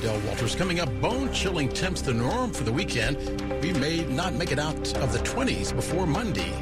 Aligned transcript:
Del 0.00 0.20
Walters 0.20 0.54
coming 0.54 0.78
up. 0.78 0.88
Bone 1.00 1.32
chilling 1.32 1.68
temps 1.68 2.02
the 2.02 2.14
norm 2.14 2.52
for 2.52 2.62
the 2.62 2.72
weekend. 2.72 3.16
We 3.62 3.72
may 3.72 4.04
not 4.04 4.32
make 4.34 4.52
it 4.52 4.58
out 4.58 4.76
of 4.98 5.12
the 5.12 5.18
20s 5.18 5.74
before 5.74 6.06
Monday. 6.06 6.52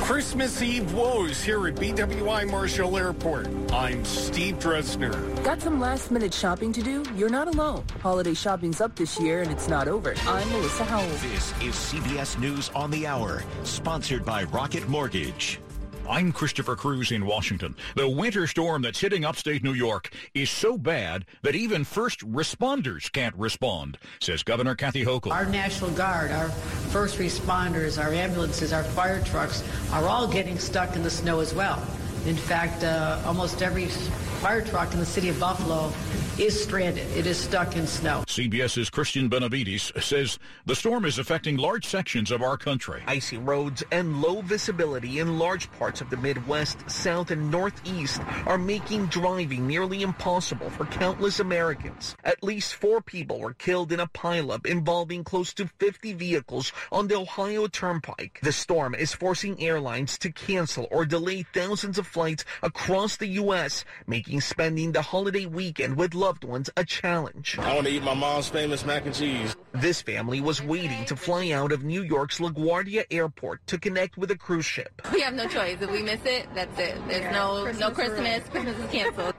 Christmas 0.00 0.62
Eve 0.62 0.92
woes 0.94 1.42
here 1.42 1.66
at 1.68 1.74
BWI 1.74 2.50
Marshall 2.50 2.96
Airport. 2.96 3.48
I'm 3.72 4.04
Steve 4.04 4.58
Dresner. 4.58 5.14
Got 5.44 5.60
some 5.60 5.78
last 5.78 6.10
minute 6.10 6.32
shopping 6.32 6.72
to 6.72 6.82
do? 6.82 7.04
You're 7.16 7.28
not 7.28 7.48
alone. 7.48 7.84
Holiday 8.00 8.34
shopping's 8.34 8.80
up 8.80 8.96
this 8.96 9.20
year 9.20 9.42
and 9.42 9.50
it's 9.50 9.68
not 9.68 9.88
over. 9.88 10.14
I'm 10.26 10.48
Melissa 10.50 10.84
Howell. 10.84 11.08
This 11.08 11.52
is 11.60 11.74
CBS 11.74 12.38
News 12.38 12.70
on 12.74 12.90
the 12.90 13.06
Hour, 13.06 13.42
sponsored 13.64 14.24
by 14.24 14.44
Rocket 14.44 14.88
Mortgage. 14.88 15.60
I'm 16.08 16.32
Christopher 16.32 16.76
Cruz 16.76 17.10
in 17.10 17.26
Washington. 17.26 17.74
The 17.96 18.08
winter 18.08 18.46
storm 18.46 18.82
that's 18.82 19.00
hitting 19.00 19.24
upstate 19.24 19.64
New 19.64 19.72
York 19.72 20.10
is 20.34 20.50
so 20.50 20.78
bad 20.78 21.24
that 21.42 21.56
even 21.56 21.84
first 21.84 22.20
responders 22.20 23.10
can't 23.10 23.34
respond, 23.36 23.98
says 24.20 24.42
Governor 24.42 24.74
Kathy 24.76 25.04
Hochul. 25.04 25.32
Our 25.32 25.46
National 25.46 25.90
Guard, 25.90 26.30
our 26.30 26.48
first 26.90 27.18
responders, 27.18 28.02
our 28.02 28.12
ambulances, 28.12 28.72
our 28.72 28.84
fire 28.84 29.22
trucks 29.22 29.64
are 29.92 30.06
all 30.06 30.28
getting 30.28 30.58
stuck 30.58 30.94
in 30.94 31.02
the 31.02 31.10
snow 31.10 31.40
as 31.40 31.52
well. 31.54 31.84
In 32.26 32.36
fact, 32.36 32.82
uh, 32.82 33.22
almost 33.24 33.62
every 33.62 33.86
fire 33.86 34.60
truck 34.60 34.92
in 34.92 34.98
the 34.98 35.06
city 35.06 35.28
of 35.28 35.38
Buffalo 35.38 35.92
is 36.38 36.60
stranded. 36.60 37.06
It 37.16 37.24
is 37.24 37.38
stuck 37.38 37.76
in 37.76 37.86
snow. 37.86 38.24
CBS's 38.26 38.90
Christian 38.90 39.28
Benavides 39.28 39.92
says 40.04 40.38
the 40.66 40.74
storm 40.74 41.04
is 41.04 41.18
affecting 41.18 41.56
large 41.56 41.86
sections 41.86 42.30
of 42.30 42.42
our 42.42 42.58
country. 42.58 43.02
Icy 43.06 43.38
roads 43.38 43.82
and 43.90 44.20
low 44.20 44.42
visibility 44.42 45.20
in 45.20 45.38
large 45.38 45.70
parts 45.72 46.00
of 46.00 46.10
the 46.10 46.16
Midwest, 46.16 46.90
South, 46.90 47.30
and 47.30 47.50
Northeast 47.50 48.20
are 48.44 48.58
making 48.58 49.06
driving 49.06 49.66
nearly 49.66 50.02
impossible 50.02 50.68
for 50.68 50.84
countless 50.86 51.40
Americans. 51.40 52.16
At 52.24 52.42
least 52.42 52.74
four 52.74 53.00
people 53.00 53.40
were 53.40 53.54
killed 53.54 53.92
in 53.92 54.00
a 54.00 54.08
pileup 54.08 54.66
involving 54.66 55.24
close 55.24 55.54
to 55.54 55.68
50 55.78 56.12
vehicles 56.12 56.72
on 56.92 57.08
the 57.08 57.16
Ohio 57.16 57.66
Turnpike. 57.66 58.40
The 58.42 58.52
storm 58.52 58.94
is 58.94 59.14
forcing 59.14 59.62
airlines 59.62 60.18
to 60.18 60.32
cancel 60.32 60.86
or 60.90 61.06
delay 61.06 61.44
thousands 61.54 61.98
of 61.98 62.06
flights 62.16 62.46
across 62.62 63.18
the 63.18 63.26
U.S., 63.44 63.84
making 64.06 64.40
spending 64.40 64.92
the 64.92 65.02
holiday 65.02 65.44
weekend 65.44 65.98
with 65.98 66.14
loved 66.14 66.44
ones 66.44 66.70
a 66.74 66.82
challenge. 66.82 67.58
I 67.58 67.74
want 67.74 67.86
to 67.88 67.92
eat 67.92 68.02
my 68.02 68.14
mom's 68.14 68.48
famous 68.48 68.86
mac 68.86 69.04
and 69.04 69.14
cheese. 69.14 69.54
This 69.72 70.00
family 70.00 70.40
was 70.40 70.62
waiting 70.62 71.04
to 71.04 71.14
fly 71.14 71.50
out 71.50 71.72
of 71.72 71.84
New 71.84 72.02
York's 72.02 72.38
LaGuardia 72.38 73.04
Airport 73.10 73.66
to 73.66 73.76
connect 73.76 74.16
with 74.16 74.30
a 74.30 74.38
cruise 74.38 74.64
ship. 74.64 75.02
We 75.12 75.20
have 75.20 75.34
no 75.34 75.46
choice. 75.46 75.76
If 75.78 75.90
we 75.90 76.02
miss 76.02 76.24
it, 76.24 76.48
that's 76.54 76.78
it. 76.78 76.96
There's 77.06 77.20
yeah, 77.20 77.32
no 77.32 77.64
Christmas 77.64 77.80
no 77.80 77.90
Christmas. 77.90 78.48
Christmas 78.48 78.78
is 78.78 78.90
canceled. 78.90 79.34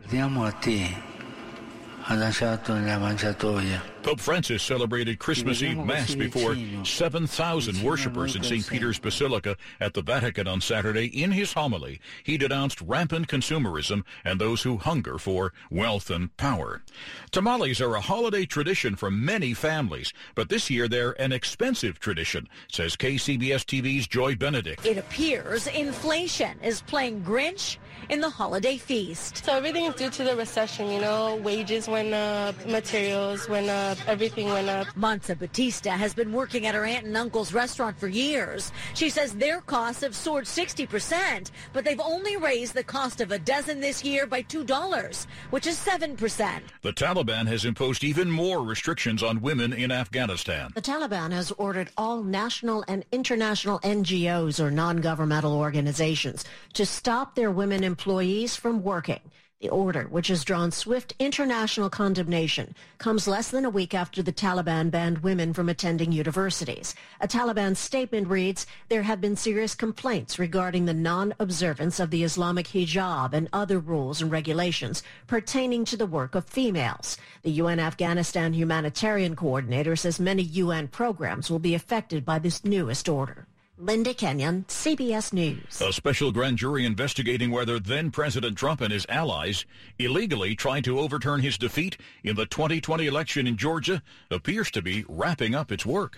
Pope 4.08 4.22
Francis 4.22 4.63
celebrated 4.63 5.19
Christmas 5.19 5.61
Eve 5.61 5.83
Mass 5.83 6.16
before 6.16 6.55
7,000 6.86 7.83
worshippers 7.83 8.38
in 8.38 8.44
St. 8.44 8.66
Peter's 8.66 8.97
Basilica 8.97 9.58
at 9.81 9.94
the 9.95 10.02
Vatican 10.02 10.47
on 10.47 10.61
Saturday. 10.61 11.08
In 11.08 11.30
his 11.30 11.52
homily, 11.52 11.99
he 12.23 12.38
denounced 12.38 12.80
rampant 12.80 13.27
consumerism 13.27 14.05
and 14.23 14.39
those 14.39 14.61
who 14.61 14.77
hunger 14.77 15.17
for 15.17 15.52
wealth 15.69 16.09
and 16.09 16.36
power. 16.38 16.83
Tamales 17.31 17.81
are 17.81 17.95
a 17.95 17.99
holiday 17.99 18.45
tradition 18.45 18.95
for 18.95 19.11
many 19.11 19.53
families, 19.53 20.14
but 20.36 20.47
this 20.47 20.69
year 20.69 20.88
they're 20.88 21.21
an 21.21 21.33
expensive 21.33 21.99
tradition, 21.99 22.47
says 22.71 22.95
KCBS 22.95 23.66
TV's 23.66 24.08
Joy 24.08 24.36
Benedict. 24.36 24.86
It 24.86 24.97
appears 24.97 25.67
inflation 25.67 26.58
is 26.64 26.80
playing 26.80 27.25
Grinch 27.25 27.75
in 28.09 28.21
the 28.21 28.30
holiday 28.30 28.77
feast. 28.77 29.44
So 29.44 29.53
everything 29.53 29.83
is 29.83 29.95
due 29.95 30.09
to 30.09 30.23
the 30.23 30.36
recession, 30.38 30.89
you 30.89 31.02
know, 31.02 31.36
wages 31.43 31.89
went 31.89 32.14
up, 32.14 32.55
materials 32.65 33.49
went 33.49 33.67
up, 33.70 33.96
everything 34.08 34.47
went 34.47 34.69
up. 34.69 34.87
Monza 34.95 35.35
Batista 35.35 35.91
has 35.91 36.13
been 36.13 36.31
working 36.31 36.67
at 36.67 36.75
her 36.75 36.85
aunt 36.85 37.05
and 37.05 37.17
uncle's 37.17 37.53
restaurant 37.53 37.97
for 37.97 38.08
years. 38.08 38.71
She 38.93 39.09
says 39.09 39.33
their 39.33 39.61
costs 39.61 40.02
have 40.02 40.15
soared 40.15 40.45
60%, 40.45 41.52
but 41.73 41.83
they've 41.83 41.99
only 41.99 42.37
raised 42.37 42.73
the 42.73 42.83
cost 42.83 43.21
of 43.21 43.31
a 43.31 43.39
dozen 43.39 43.80
this 43.80 44.03
year 44.03 44.27
by 44.27 44.43
$2, 44.43 45.27
which 45.49 45.67
is 45.67 45.77
7%. 45.77 46.61
The 46.81 46.93
Taliban 46.93 47.47
has 47.47 47.65
imposed 47.65 48.03
even 48.03 48.30
more 48.30 48.63
restrictions 48.63 49.23
on 49.23 49.41
women 49.41 49.73
in 49.73 49.91
Afghanistan. 49.91 50.71
The 50.75 50.81
Taliban 50.81 51.31
has 51.31 51.52
ordered 51.53 51.89
all 51.97 52.23
national 52.23 52.83
and 52.87 53.05
international 53.11 53.79
NGOs 53.79 54.59
or 54.59 54.71
non-governmental 54.71 55.53
organizations 55.53 56.45
to 56.73 56.85
stop 56.85 57.35
their 57.35 57.52
women 57.52 57.83
employees 57.83 58.55
from 58.55 58.83
working. 58.83 59.19
The 59.60 59.70
order, 59.70 60.04
which 60.04 60.28
has 60.28 60.44
drawn 60.44 60.70
swift 60.70 61.16
international 61.18 61.90
condemnation, 61.90 62.76
comes 63.00 63.28
less 63.28 63.50
than 63.50 63.66
a 63.66 63.72
week 63.72 63.95
after 63.95 64.22
the 64.22 64.32
Taliban 64.32 64.92
banned 64.92 65.23
women 65.23 65.52
from 65.52 65.68
attending 65.68 66.12
universities. 66.12 66.94
A 67.22 67.28
Taliban 67.28 67.76
statement 67.76 68.28
reads, 68.28 68.68
there 68.90 69.02
have 69.02 69.20
been 69.20 69.36
serious 69.36 69.73
complaints 69.73 70.38
regarding 70.38 70.86
the 70.86 70.94
non-observance 70.94 72.00
of 72.00 72.12
the 72.12 72.23
Islamic 72.23 72.68
hijab 72.68 73.34
and 73.34 73.50
other 73.52 73.80
rules 73.80 74.22
and 74.22 74.32
regulations 74.32 75.02
pertaining 75.26 75.86
to 75.86 75.98
the 75.98 76.06
work 76.06 76.36
of 76.36 76.45
females. 76.45 77.18
The 77.42 77.54
UN 77.54 77.80
Afghanistan 77.80 78.54
humanitarian 78.54 79.36
coordinator 79.36 79.95
says 79.95 80.20
many 80.20 80.44
UN 80.44 80.88
programs 80.88 81.50
will 81.50 81.58
be 81.58 81.74
affected 81.74 82.24
by 82.24 82.38
this 82.38 82.64
newest 82.64 83.10
order. 83.10 83.48
Linda 83.80 84.11
Kenyon, 84.15 84.65
CBS 84.67 85.32
News. 85.32 85.82
A 85.82 85.93
special 85.93 86.32
grand 86.32 86.58
jury 86.58 86.83
investigating 86.83 87.52
whether 87.52 87.80
then 87.80 88.10
President 88.10 88.58
Trump 88.58 88.82
and 88.82 88.92
his 88.92 89.05
allies 89.08 89.65
illegally 89.99 90.55
tried 90.55 90.83
to 90.86 90.99
overturn 90.99 91.42
his 91.42 91.60
defeat 91.60 91.95
in 92.23 92.36
the 92.36 92.48
2020 92.48 93.05
election 93.05 93.45
in 93.45 93.55
Georgia 93.55 94.02
appears 94.32 94.71
to 94.71 94.82
be 94.82 95.05
wrapping 95.08 95.54
up 95.54 95.71
its 95.71 95.86
work. 95.86 96.17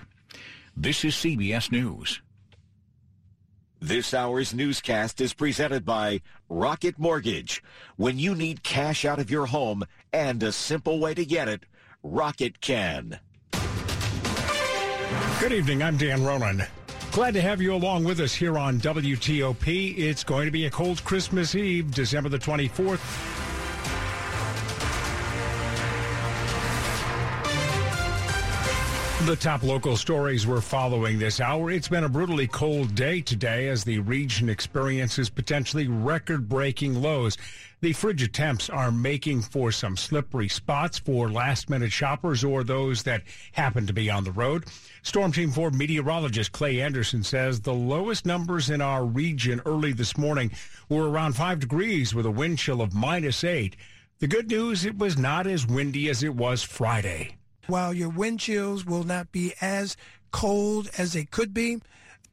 This 0.77 1.03
is 1.03 1.15
CBS 1.15 1.69
News. 1.69 2.21
This 3.81 4.13
hour's 4.13 4.53
newscast 4.53 5.19
is 5.19 5.33
presented 5.33 5.85
by 5.85 6.21
Rocket 6.47 6.97
Mortgage. 6.97 7.61
When 7.97 8.19
you 8.19 8.35
need 8.35 8.63
cash 8.63 9.03
out 9.03 9.19
of 9.19 9.29
your 9.29 9.47
home 9.47 9.83
and 10.13 10.41
a 10.43 10.53
simple 10.53 10.99
way 10.99 11.13
to 11.13 11.25
get 11.25 11.49
it, 11.49 11.65
Rocket 12.03 12.61
can. 12.61 13.19
Good 15.41 15.51
evening. 15.51 15.83
I'm 15.83 15.97
Dan 15.97 16.23
Ronan. 16.23 16.63
Glad 17.19 17.33
to 17.33 17.41
have 17.41 17.61
you 17.61 17.73
along 17.73 18.05
with 18.05 18.21
us 18.21 18.33
here 18.33 18.57
on 18.57 18.79
WTOP. 18.79 19.97
It's 19.97 20.23
going 20.23 20.45
to 20.45 20.51
be 20.51 20.67
a 20.67 20.69
cold 20.69 21.03
Christmas 21.03 21.53
Eve, 21.53 21.93
December 21.93 22.29
the 22.29 22.39
24th. 22.39 23.01
The 29.27 29.35
top 29.35 29.63
local 29.63 29.97
stories 29.97 30.47
we're 30.47 30.61
following 30.61 31.19
this 31.19 31.41
hour. 31.41 31.69
It's 31.69 31.89
been 31.89 32.05
a 32.05 32.09
brutally 32.09 32.47
cold 32.47 32.95
day 32.95 33.19
today 33.19 33.67
as 33.67 33.83
the 33.83 33.99
region 33.99 34.47
experiences 34.47 35.29
potentially 35.29 35.89
record 35.89 36.47
breaking 36.47 37.01
lows. 37.01 37.37
The 37.81 37.93
frigid 37.93 38.33
temps 38.33 38.69
are 38.69 38.91
making 38.91 39.41
for 39.41 39.71
some 39.71 39.95
slippery 39.95 40.49
spots 40.49 40.99
for 40.99 41.31
last 41.31 41.69
minute 41.69 41.93
shoppers 41.93 42.43
or 42.43 42.65
those 42.65 43.03
that 43.03 43.23
happen 43.53 43.87
to 43.87 43.93
be 43.93 44.09
on 44.09 44.25
the 44.25 44.33
road. 44.33 44.65
Storm 45.01 45.31
Team 45.31 45.49
4 45.49 45.71
meteorologist 45.71 46.51
Clay 46.51 46.81
Anderson 46.81 47.23
says 47.23 47.61
the 47.61 47.73
lowest 47.73 48.25
numbers 48.25 48.69
in 48.69 48.81
our 48.81 49.05
region 49.05 49.61
early 49.65 49.93
this 49.93 50.17
morning 50.17 50.51
were 50.89 51.09
around 51.09 51.37
5 51.37 51.61
degrees 51.61 52.13
with 52.13 52.25
a 52.25 52.31
wind 52.31 52.57
chill 52.57 52.81
of 52.81 52.93
minus 52.93 53.45
8. 53.45 53.77
The 54.19 54.27
good 54.27 54.49
news, 54.49 54.83
it 54.83 54.97
was 54.97 55.17
not 55.17 55.47
as 55.47 55.65
windy 55.65 56.09
as 56.09 56.21
it 56.21 56.35
was 56.35 56.61
Friday. 56.61 57.37
While 57.67 57.93
your 57.93 58.09
wind 58.09 58.41
chills 58.41 58.85
will 58.85 59.05
not 59.05 59.31
be 59.31 59.53
as 59.61 59.95
cold 60.31 60.89
as 60.97 61.13
they 61.13 61.23
could 61.23 61.53
be, 61.53 61.79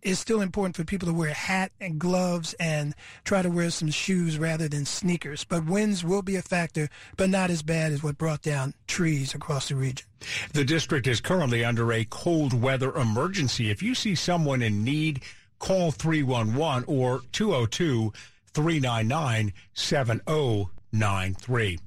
it's 0.06 0.20
still 0.20 0.40
important 0.40 0.76
for 0.76 0.84
people 0.84 1.08
to 1.08 1.12
wear 1.12 1.30
a 1.30 1.34
hat 1.34 1.72
and 1.80 1.98
gloves 1.98 2.54
and 2.60 2.94
try 3.24 3.42
to 3.42 3.50
wear 3.50 3.70
some 3.70 3.90
shoes 3.90 4.38
rather 4.38 4.68
than 4.68 4.86
sneakers. 4.86 5.42
But 5.42 5.66
winds 5.66 6.04
will 6.04 6.22
be 6.22 6.36
a 6.36 6.42
factor, 6.42 6.88
but 7.16 7.28
not 7.28 7.50
as 7.50 7.62
bad 7.62 7.90
as 7.90 8.04
what 8.04 8.16
brought 8.16 8.40
down 8.40 8.74
trees 8.86 9.34
across 9.34 9.68
the 9.68 9.74
region. 9.74 10.06
The 10.52 10.64
district 10.64 11.08
is 11.08 11.20
currently 11.20 11.64
under 11.64 11.92
a 11.92 12.04
cold 12.04 12.52
weather 12.52 12.94
emergency. 12.94 13.68
If 13.68 13.82
you 13.82 13.96
see 13.96 14.14
someone 14.14 14.62
in 14.62 14.84
need, 14.84 15.22
call 15.58 15.90
311 15.90 16.84
or 16.86 17.22
202 17.32 18.12
399 18.54 19.52
7093. 19.74 21.78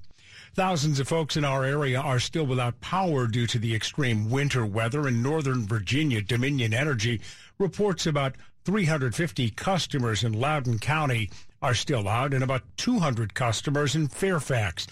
Thousands 0.56 1.00
of 1.00 1.08
folks 1.08 1.38
in 1.38 1.46
our 1.46 1.64
area 1.64 2.02
are 2.02 2.20
still 2.20 2.46
without 2.46 2.82
power 2.82 3.28
due 3.28 3.48
to 3.48 3.58
the 3.58 3.74
extreme 3.74 4.30
winter 4.30 4.66
weather 4.66 5.08
in 5.08 5.22
Northern 5.22 5.66
Virginia. 5.66 6.22
Dominion 6.22 6.74
Energy 6.74 7.22
reports 7.60 8.08
about 8.08 8.36
350 8.64 9.50
customers 9.50 10.24
in 10.24 10.32
Loudoun 10.32 10.80
County 10.80 11.30
are 11.62 11.74
still 11.74 12.08
out 12.08 12.34
and 12.34 12.42
about 12.42 12.64
200 12.78 13.34
customers 13.34 13.96
in 13.96 14.08
Fairfax. 14.08 14.88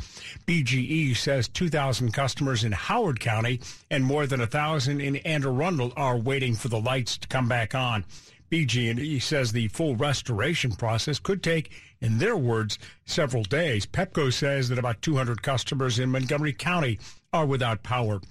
BGE 0.45 1.15
says 1.15 1.47
2,000 1.47 2.11
customers 2.11 2.65
in 2.65 2.73
Howard 2.73 3.21
County 3.21 3.61
and 3.89 4.03
more 4.03 4.27
than 4.27 4.41
1,000 4.41 4.99
in 4.99 5.15
Anne 5.17 5.45
Arundel 5.45 5.93
are 5.95 6.17
waiting 6.17 6.55
for 6.55 6.67
the 6.67 6.79
lights 6.79 7.17
to 7.17 7.27
come 7.29 7.47
back 7.47 7.73
on. 7.73 8.03
BG&E 8.51 9.19
says 9.19 9.51
the 9.51 9.67
full 9.69 9.95
restoration 9.95 10.71
process 10.71 11.19
could 11.19 11.43
take, 11.43 11.71
in 11.99 12.17
their 12.17 12.37
words, 12.37 12.79
several 13.05 13.43
days. 13.43 13.85
Pepco 13.85 14.31
says 14.31 14.69
that 14.69 14.79
about 14.79 15.01
200 15.01 15.41
customers 15.41 15.99
in 15.99 16.11
Montgomery 16.11 16.53
County 16.53 16.99
are 17.33 17.45
without 17.45 17.83
power. 17.83 18.21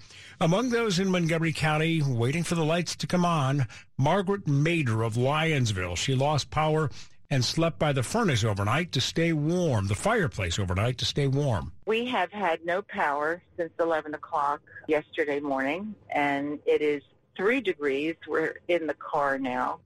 Among 0.40 0.70
those 0.70 0.98
in 0.98 1.10
Montgomery 1.10 1.52
County 1.52 2.02
waiting 2.02 2.42
for 2.42 2.54
the 2.54 2.64
lights 2.64 2.96
to 2.96 3.06
come 3.06 3.26
on, 3.26 3.66
Margaret 3.98 4.46
Mader 4.46 5.04
of 5.04 5.14
Lyonsville. 5.14 5.96
She 5.96 6.14
lost 6.14 6.50
power 6.50 6.90
and 7.28 7.44
slept 7.44 7.78
by 7.78 7.92
the 7.92 8.02
furnace 8.02 8.44
overnight 8.44 8.92
to 8.92 9.00
stay 9.00 9.32
warm, 9.32 9.88
the 9.88 9.94
fireplace 9.94 10.58
overnight 10.58 10.96
to 10.98 11.04
stay 11.04 11.26
warm. 11.26 11.72
We 11.84 12.06
have 12.06 12.32
had 12.32 12.64
no 12.64 12.82
power 12.82 13.42
since 13.56 13.72
11 13.78 14.14
o'clock 14.14 14.62
yesterday 14.86 15.40
morning, 15.40 15.94
and 16.08 16.58
it 16.64 16.80
is 16.80 17.02
three 17.36 17.60
degrees. 17.60 18.14
We're 18.26 18.54
in 18.68 18.86
the 18.86 18.94
car 18.94 19.38
now. 19.38 19.80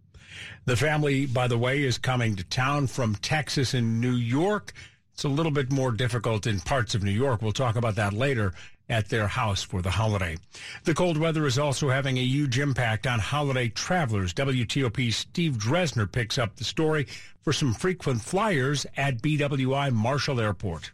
The 0.67 0.77
family, 0.77 1.27
by 1.27 1.49
the 1.49 1.59
way, 1.59 1.83
is 1.83 1.99
coming 1.99 2.37
to 2.37 2.45
town 2.45 2.87
from 2.87 3.17
Texas 3.17 3.75
and 3.75 4.01
New 4.01 4.15
York. 4.15 4.73
It's 5.15 5.25
a 5.25 5.29
little 5.29 5.53
bit 5.53 5.73
more 5.73 5.91
difficult 5.91 6.47
in 6.47 6.61
parts 6.61 6.95
of 6.95 7.03
New 7.03 7.11
York. 7.11 7.43
We'll 7.43 7.53
talk 7.53 7.75
about 7.75 7.97
that 7.97 8.13
later 8.13 8.55
at 8.91 9.09
their 9.09 9.29
house 9.29 9.63
for 9.63 9.81
the 9.81 9.91
holiday. 9.91 10.37
The 10.85 10.95
cold 10.95 11.17
weather 11.17 11.47
is 11.47 11.59
also 11.59 11.89
having 11.89 12.19
a 12.19 12.23
huge 12.23 12.59
impact 12.59 13.07
on 13.07 13.21
holiday 13.21 13.69
travelers. 13.69 14.35
WTOP's 14.35 15.17
Steve 15.17 15.55
Dresner 15.55 16.11
picks 16.11 16.37
up 16.37 16.57
the 16.57 16.65
story 16.65 17.07
for 17.43 17.53
some 17.53 17.73
frequent 17.73 18.21
flyers 18.21 18.85
at 18.97 19.23
BWI 19.23 19.93
Marshall 19.93 20.41
Airport. 20.41 20.91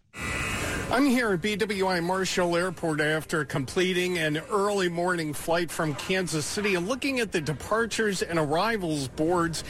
I'm 0.89 1.07
here 1.07 1.33
at 1.33 1.41
BWI 1.41 2.01
Marshall 2.05 2.57
Airport 2.57 3.01
after 3.01 3.45
completing 3.45 4.19
an 4.19 4.37
early 4.51 4.89
morning 4.89 5.33
flight 5.33 5.69
from 5.69 5.97
Kansas 5.97 6.47
City 6.47 6.77
and 6.77 6.87
looking 6.87 7.19
at 7.19 7.33
the 7.33 7.41
departures 7.41 8.23
and 8.23 8.39
arrivals 8.39 9.09
boards. 9.09 9.65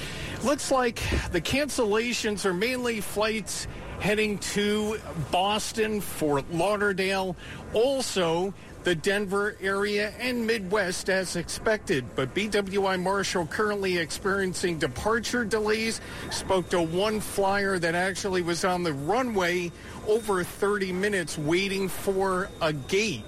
Looks 0.45 0.71
like 0.71 0.97
the 1.33 1.41
cancellations 1.41 2.45
are 2.45 2.53
mainly 2.53 3.01
flights 3.01 3.67
heading 4.01 4.39
to 4.39 4.99
Boston, 5.31 6.01
Fort 6.01 6.51
Lauderdale, 6.53 7.37
also 7.75 8.55
the 8.85 8.95
Denver 8.95 9.57
area 9.61 10.13
and 10.21 10.47
Midwest 10.47 11.11
as 11.11 11.35
expected. 11.35 12.05
But 12.15 12.33
BWI 12.35 13.03
Marshall 13.03 13.47
currently 13.47 13.99
experiencing 13.99 14.79
departure 14.79 15.45
delays. 15.45 16.01
Spoke 16.31 16.69
to 16.69 16.81
one 16.81 17.19
flyer 17.19 17.81
that 17.81 17.97
actually 17.97 18.43
was 18.43 18.65
on 18.65 18.85
the 18.85 18.93
runway 18.93 19.73
over 20.07 20.45
30 20.45 20.93
minutes 20.93 21.37
waiting 21.37 21.89
for 21.89 22.49
a 22.63 22.73
gate. 22.73 23.25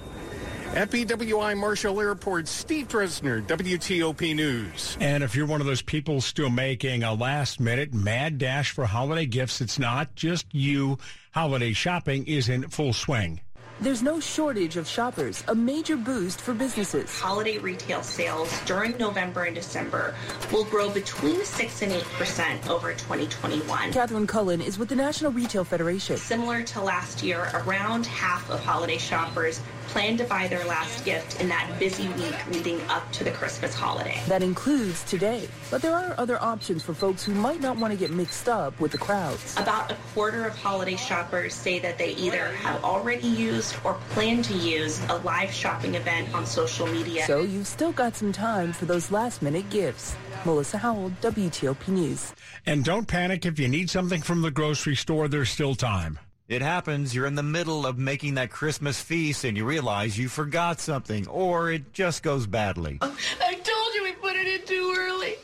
At 0.74 0.90
BWI 0.90 1.56
Marshall 1.56 2.00
Airport, 2.00 2.46
Steve 2.46 2.88
Dresner, 2.88 3.44
WTOP 3.46 4.34
News. 4.36 4.96
And 5.00 5.24
if 5.24 5.34
you're 5.34 5.46
one 5.46 5.60
of 5.60 5.66
those 5.66 5.82
people 5.82 6.20
still 6.20 6.50
making 6.50 7.02
a 7.02 7.14
last 7.14 7.58
minute 7.58 7.94
mad 7.94 8.38
dash 8.38 8.70
for 8.70 8.84
holiday 8.84 9.26
gifts, 9.26 9.60
it's 9.60 9.78
not 9.78 10.14
just 10.14 10.46
you. 10.52 10.98
Holiday 11.32 11.72
shopping 11.72 12.26
is 12.26 12.48
in 12.48 12.68
full 12.68 12.92
swing. 12.92 13.40
There's 13.80 14.02
no 14.02 14.18
shortage 14.18 14.76
of 14.76 14.88
shoppers, 14.88 15.44
a 15.46 15.54
major 15.54 15.96
boost 15.96 16.40
for 16.40 16.52
businesses. 16.52 17.16
Holiday 17.18 17.58
retail 17.58 18.02
sales 18.02 18.52
during 18.66 18.98
November 18.98 19.44
and 19.44 19.54
December 19.54 20.16
will 20.52 20.64
grow 20.64 20.90
between 20.90 21.44
6 21.44 21.82
and 21.82 21.92
8% 21.92 22.68
over 22.68 22.92
2021. 22.92 23.92
Catherine 23.92 24.26
Cullen 24.26 24.60
is 24.60 24.80
with 24.80 24.88
the 24.88 24.96
National 24.96 25.30
Retail 25.30 25.62
Federation. 25.62 26.16
Similar 26.16 26.64
to 26.64 26.82
last 26.82 27.22
year, 27.22 27.48
around 27.54 28.04
half 28.06 28.50
of 28.50 28.58
holiday 28.64 28.98
shoppers 28.98 29.60
plan 29.88 30.16
to 30.18 30.24
buy 30.24 30.46
their 30.48 30.64
last 30.66 31.04
gift 31.04 31.40
in 31.40 31.48
that 31.48 31.70
busy 31.78 32.08
week 32.08 32.46
leading 32.50 32.80
up 32.88 33.10
to 33.12 33.24
the 33.24 33.30
Christmas 33.30 33.74
holiday. 33.74 34.20
That 34.28 34.42
includes 34.42 35.02
today, 35.04 35.48
but 35.70 35.82
there 35.82 35.94
are 35.94 36.14
other 36.18 36.40
options 36.42 36.82
for 36.82 36.94
folks 36.94 37.24
who 37.24 37.34
might 37.34 37.60
not 37.60 37.76
want 37.76 37.92
to 37.92 37.98
get 37.98 38.10
mixed 38.10 38.48
up 38.48 38.78
with 38.80 38.92
the 38.92 38.98
crowds. 38.98 39.56
About 39.58 39.90
a 39.90 39.96
quarter 40.14 40.46
of 40.46 40.56
holiday 40.56 40.96
shoppers 40.96 41.54
say 41.54 41.78
that 41.80 41.98
they 41.98 42.10
either 42.12 42.48
have 42.48 42.82
already 42.84 43.28
used 43.28 43.76
or 43.84 43.94
plan 44.10 44.42
to 44.42 44.54
use 44.54 45.04
a 45.08 45.16
live 45.18 45.50
shopping 45.50 45.94
event 45.94 46.32
on 46.34 46.46
social 46.46 46.86
media. 46.86 47.24
So 47.24 47.40
you've 47.40 47.66
still 47.66 47.92
got 47.92 48.14
some 48.14 48.32
time 48.32 48.72
for 48.72 48.84
those 48.84 49.10
last 49.10 49.42
minute 49.42 49.68
gifts. 49.70 50.14
Melissa 50.44 50.78
Howell, 50.78 51.10
WTOP 51.20 51.88
News. 51.88 52.32
And 52.66 52.84
don't 52.84 53.08
panic 53.08 53.44
if 53.44 53.58
you 53.58 53.68
need 53.68 53.90
something 53.90 54.20
from 54.20 54.42
the 54.42 54.50
grocery 54.50 54.94
store, 54.94 55.28
there's 55.28 55.50
still 55.50 55.74
time. 55.74 56.18
It 56.48 56.62
happens. 56.62 57.14
You're 57.14 57.26
in 57.26 57.34
the 57.34 57.42
middle 57.42 57.84
of 57.84 57.98
making 57.98 58.34
that 58.34 58.48
Christmas 58.50 58.98
feast 58.98 59.44
and 59.44 59.54
you 59.54 59.66
realize 59.66 60.16
you 60.16 60.30
forgot 60.30 60.80
something 60.80 61.28
or 61.28 61.70
it 61.70 61.92
just 61.92 62.22
goes 62.22 62.46
badly. 62.46 62.96
Oh, 63.02 63.16
I 63.42 63.54
told 63.54 63.94
you 63.94 64.02
we 64.02 64.12
put 64.12 64.34
it 64.34 64.46
in 64.46 64.66
too 64.66 64.94
early. 64.96 65.34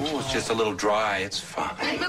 Oh, 0.00 0.18
it's 0.18 0.32
just 0.32 0.50
a 0.50 0.54
little 0.54 0.74
dry. 0.74 1.18
It's 1.18 1.38
fine. 1.38 2.00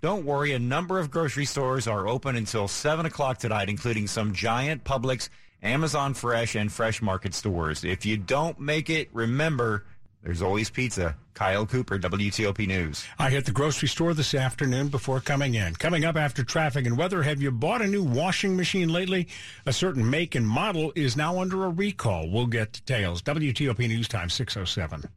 Don't 0.00 0.24
worry. 0.24 0.52
A 0.52 0.60
number 0.60 1.00
of 1.00 1.10
grocery 1.10 1.44
stores 1.44 1.88
are 1.88 2.06
open 2.06 2.36
until 2.36 2.68
7 2.68 3.04
o'clock 3.04 3.38
tonight, 3.38 3.68
including 3.68 4.06
some 4.06 4.32
giant 4.32 4.84
Publix, 4.84 5.28
Amazon 5.60 6.14
Fresh, 6.14 6.54
and 6.54 6.70
Fresh 6.70 7.02
Market 7.02 7.34
stores. 7.34 7.82
If 7.82 8.06
you 8.06 8.16
don't 8.16 8.60
make 8.60 8.90
it, 8.90 9.08
remember, 9.12 9.84
there's 10.26 10.42
always 10.42 10.68
pizza. 10.68 11.14
Kyle 11.34 11.64
Cooper, 11.64 12.00
WTOP 12.00 12.66
News. 12.66 13.04
I 13.16 13.30
hit 13.30 13.44
the 13.44 13.52
grocery 13.52 13.86
store 13.86 14.12
this 14.12 14.34
afternoon 14.34 14.88
before 14.88 15.20
coming 15.20 15.54
in. 15.54 15.76
Coming 15.76 16.04
up 16.04 16.16
after 16.16 16.42
traffic 16.42 16.84
and 16.84 16.98
weather, 16.98 17.22
have 17.22 17.40
you 17.40 17.52
bought 17.52 17.80
a 17.80 17.86
new 17.86 18.02
washing 18.02 18.56
machine 18.56 18.88
lately? 18.88 19.28
A 19.66 19.72
certain 19.72 20.10
make 20.10 20.34
and 20.34 20.44
model 20.44 20.92
is 20.96 21.16
now 21.16 21.38
under 21.38 21.64
a 21.64 21.68
recall. 21.68 22.28
We'll 22.28 22.48
get 22.48 22.72
details. 22.72 23.22
WTOP 23.22 23.78
News 23.86 24.08
Time 24.08 24.28
607. 24.28 25.08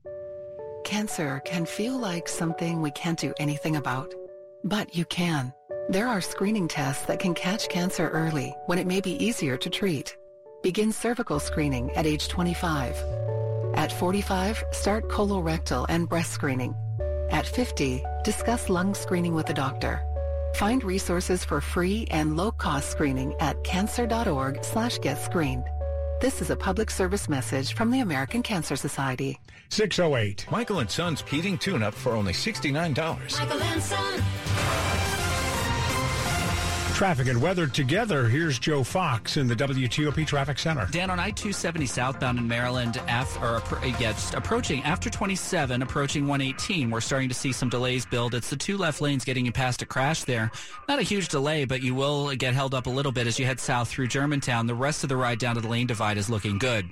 Cancer 0.84 1.42
can 1.44 1.66
feel 1.66 1.98
like 1.98 2.28
something 2.28 2.80
we 2.80 2.92
can't 2.92 3.18
do 3.18 3.34
anything 3.40 3.78
about, 3.78 4.14
but 4.64 4.96
you 4.96 5.06
can. 5.06 5.52
There 5.90 6.08
are 6.08 6.22
screening 6.22 6.68
tests 6.68 7.08
that 7.08 7.20
can 7.20 7.34
catch 7.34 7.68
cancer 7.68 8.10
early 8.10 8.56
when 8.68 8.78
it 8.78 8.86
may 8.86 9.02
be 9.02 9.24
easier 9.26 9.58
to 9.58 9.72
treat. 9.72 10.16
Begin 10.62 10.92
cervical 10.92 11.40
screening 11.40 11.90
at 11.94 12.06
age 12.06 12.28
25. 12.28 12.96
At 13.90 13.98
45, 13.98 14.66
start 14.72 15.10
colorectal 15.10 15.88
and 15.90 16.08
breast 16.08 16.32
screening. 16.32 16.76
At 17.32 17.48
50, 17.48 18.04
discuss 18.24 18.70
lung 18.70 18.94
screening 18.94 19.34
with 19.34 19.50
a 19.50 19.54
doctor. 19.54 20.04
Find 20.58 20.84
resources 20.84 21.44
for 21.44 21.60
free 21.60 22.06
and 22.12 22.38
low-cost 22.38 22.92
screening 22.92 23.34
at 23.40 23.64
cancer.org 23.64 24.64
slash 24.64 25.00
get 25.00 25.18
screened. 25.18 25.64
This 26.22 26.40
is 26.40 26.52
a 26.52 26.56
public 26.56 26.92
service 26.92 27.28
message 27.28 27.74
from 27.74 27.90
the 27.90 28.02
American 28.02 28.44
Cancer 28.44 28.76
Society. 28.76 29.40
608. 29.70 30.46
Michael 30.52 30.80
and 30.82 30.92
Son's 30.92 31.22
heating 31.22 31.58
tune-up 31.58 31.96
for 31.96 32.12
only 32.12 32.34
$69. 32.34 33.40
Michael 33.40 33.64
and 33.64 33.82
Son. 33.82 35.09
Traffic 37.00 37.30
and 37.30 37.42
weather 37.42 37.66
together. 37.66 38.28
Here's 38.28 38.60
Joe 38.60 38.84
Fox 38.84 39.38
in 39.38 39.48
the 39.48 39.56
WTOP 39.56 40.28
Traffic 40.28 40.60
Center. 40.60 40.86
Dan 40.92 41.10
on 41.10 41.18
I-270 41.18 41.88
southbound 41.88 42.38
in 42.38 42.46
Maryland, 42.46 42.98
after, 43.08 43.40
or, 43.40 43.56
uh, 43.56 43.86
yeah, 44.02 44.12
just 44.12 44.34
approaching 44.34 44.84
after 44.84 45.10
27, 45.10 45.82
approaching 45.82 46.28
118. 46.28 46.90
We're 46.90 47.00
starting 47.00 47.30
to 47.30 47.34
see 47.34 47.54
some 47.54 47.70
delays 47.70 48.06
build. 48.06 48.36
It's 48.36 48.50
the 48.50 48.58
two 48.58 48.76
left 48.76 49.00
lanes 49.00 49.24
getting 49.24 49.46
you 49.46 49.54
past 49.54 49.82
a 49.82 49.86
crash 49.86 50.26
there. 50.26 50.52
Not 50.90 51.00
a 51.00 51.04
huge 51.04 51.30
delay, 51.30 51.64
but 51.64 51.82
you 51.82 51.96
will 51.96 52.36
get 52.36 52.54
held 52.54 52.74
up 52.74 52.86
a 52.86 52.90
little 52.90 53.14
bit 53.14 53.28
as 53.28 53.40
you 53.40 53.46
head 53.46 53.62
south 53.62 53.88
through 53.88 54.08
Germantown. 54.08 54.68
The 54.68 54.76
rest 54.76 55.02
of 55.04 55.08
the 55.08 55.16
ride 55.16 55.40
down 55.40 55.56
to 55.56 55.62
the 55.62 55.70
lane 55.70 55.88
divide 55.88 56.18
is 56.18 56.30
looking 56.30 56.58
good 56.58 56.90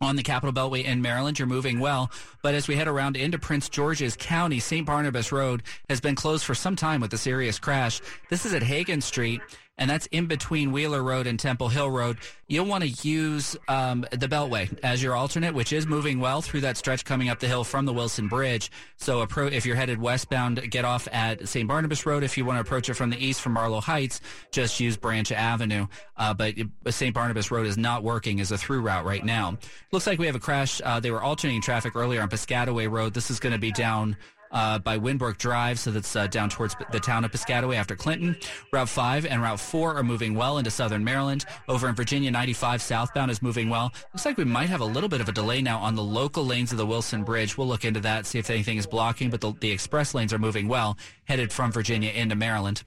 on 0.00 0.16
the 0.16 0.22
Capital 0.22 0.52
Beltway 0.52 0.84
in 0.84 1.02
Maryland. 1.02 1.38
You're 1.38 1.48
moving 1.48 1.80
well. 1.80 2.10
But 2.42 2.54
as 2.54 2.68
we 2.68 2.76
head 2.76 2.88
around 2.88 3.16
into 3.16 3.38
Prince 3.38 3.68
George's 3.68 4.16
County, 4.16 4.60
St. 4.60 4.86
Barnabas 4.86 5.32
Road 5.32 5.62
has 5.88 6.00
been 6.00 6.14
closed 6.14 6.44
for 6.44 6.54
some 6.54 6.76
time 6.76 7.00
with 7.00 7.12
a 7.14 7.18
serious 7.18 7.58
crash. 7.58 8.00
This 8.30 8.44
is 8.44 8.54
at 8.54 8.62
Hagen 8.62 9.00
Street 9.00 9.40
and 9.78 9.90
that's 9.90 10.06
in 10.06 10.26
between 10.26 10.72
Wheeler 10.72 11.02
Road 11.02 11.26
and 11.26 11.38
Temple 11.38 11.68
Hill 11.68 11.90
Road. 11.90 12.18
You'll 12.46 12.66
want 12.66 12.84
to 12.84 13.08
use 13.08 13.56
um, 13.68 14.06
the 14.10 14.28
Beltway 14.28 14.78
as 14.82 15.02
your 15.02 15.16
alternate, 15.16 15.54
which 15.54 15.72
is 15.72 15.86
moving 15.86 16.20
well 16.20 16.42
through 16.42 16.60
that 16.60 16.76
stretch 16.76 17.04
coming 17.04 17.28
up 17.28 17.40
the 17.40 17.48
hill 17.48 17.64
from 17.64 17.84
the 17.84 17.92
Wilson 17.92 18.28
Bridge. 18.28 18.70
So 18.96 19.22
if 19.22 19.66
you're 19.66 19.76
headed 19.76 20.00
westbound, 20.00 20.70
get 20.70 20.84
off 20.84 21.08
at 21.10 21.48
St. 21.48 21.66
Barnabas 21.66 22.06
Road. 22.06 22.22
If 22.22 22.38
you 22.38 22.44
want 22.44 22.56
to 22.56 22.60
approach 22.60 22.88
it 22.88 22.94
from 22.94 23.10
the 23.10 23.24
east 23.24 23.40
from 23.40 23.52
Marlow 23.52 23.80
Heights, 23.80 24.20
just 24.52 24.78
use 24.78 24.96
Branch 24.96 25.30
Avenue. 25.32 25.86
Uh, 26.16 26.34
but 26.34 26.54
St. 26.88 27.14
Barnabas 27.14 27.50
Road 27.50 27.66
is 27.66 27.76
not 27.76 28.02
working 28.02 28.40
as 28.40 28.52
a 28.52 28.58
through 28.58 28.82
route 28.82 29.04
right 29.04 29.24
now. 29.24 29.58
Looks 29.90 30.06
like 30.06 30.18
we 30.18 30.26
have 30.26 30.36
a 30.36 30.40
crash. 30.40 30.80
Uh, 30.84 31.00
they 31.00 31.10
were 31.10 31.22
alternating 31.22 31.62
traffic 31.62 31.96
earlier 31.96 32.22
on 32.22 32.28
Piscataway 32.28 32.90
Road. 32.90 33.14
This 33.14 33.30
is 33.30 33.40
going 33.40 33.52
to 33.54 33.58
be 33.58 33.72
down 33.72 34.16
uh, 34.54 34.78
by 34.78 34.98
Winbrook 34.98 35.36
Drive, 35.36 35.78
so 35.78 35.90
that's 35.90 36.16
uh, 36.16 36.26
down 36.28 36.48
towards 36.48 36.74
the 36.92 37.00
town 37.00 37.24
of 37.24 37.32
Piscataway 37.32 37.76
after 37.76 37.96
Clinton. 37.96 38.36
Route 38.72 38.88
5 38.88 39.26
and 39.26 39.42
Route 39.42 39.60
4 39.60 39.98
are 39.98 40.02
moving 40.02 40.34
well 40.34 40.56
into 40.58 40.70
southern 40.70 41.04
Maryland. 41.04 41.44
Over 41.68 41.88
in 41.88 41.94
Virginia, 41.94 42.30
95 42.30 42.80
southbound 42.80 43.30
is 43.30 43.42
moving 43.42 43.68
well. 43.68 43.92
Looks 44.12 44.24
like 44.24 44.38
we 44.38 44.44
might 44.44 44.68
have 44.70 44.80
a 44.80 44.86
little 44.86 45.08
bit 45.08 45.20
of 45.20 45.28
a 45.28 45.32
delay 45.32 45.60
now 45.60 45.78
on 45.78 45.94
the 45.94 46.02
local 46.02 46.46
lanes 46.46 46.72
of 46.72 46.78
the 46.78 46.86
Wilson 46.86 47.24
Bridge. 47.24 47.58
We'll 47.58 47.66
look 47.66 47.84
into 47.84 48.00
that, 48.00 48.26
see 48.26 48.38
if 48.38 48.48
anything 48.48 48.78
is 48.78 48.86
blocking, 48.86 49.28
but 49.28 49.40
the, 49.40 49.52
the 49.60 49.70
express 49.70 50.14
lanes 50.14 50.32
are 50.32 50.38
moving 50.38 50.68
well, 50.68 50.96
headed 51.24 51.52
from 51.52 51.72
Virginia 51.72 52.10
into 52.10 52.36
Maryland. 52.36 52.82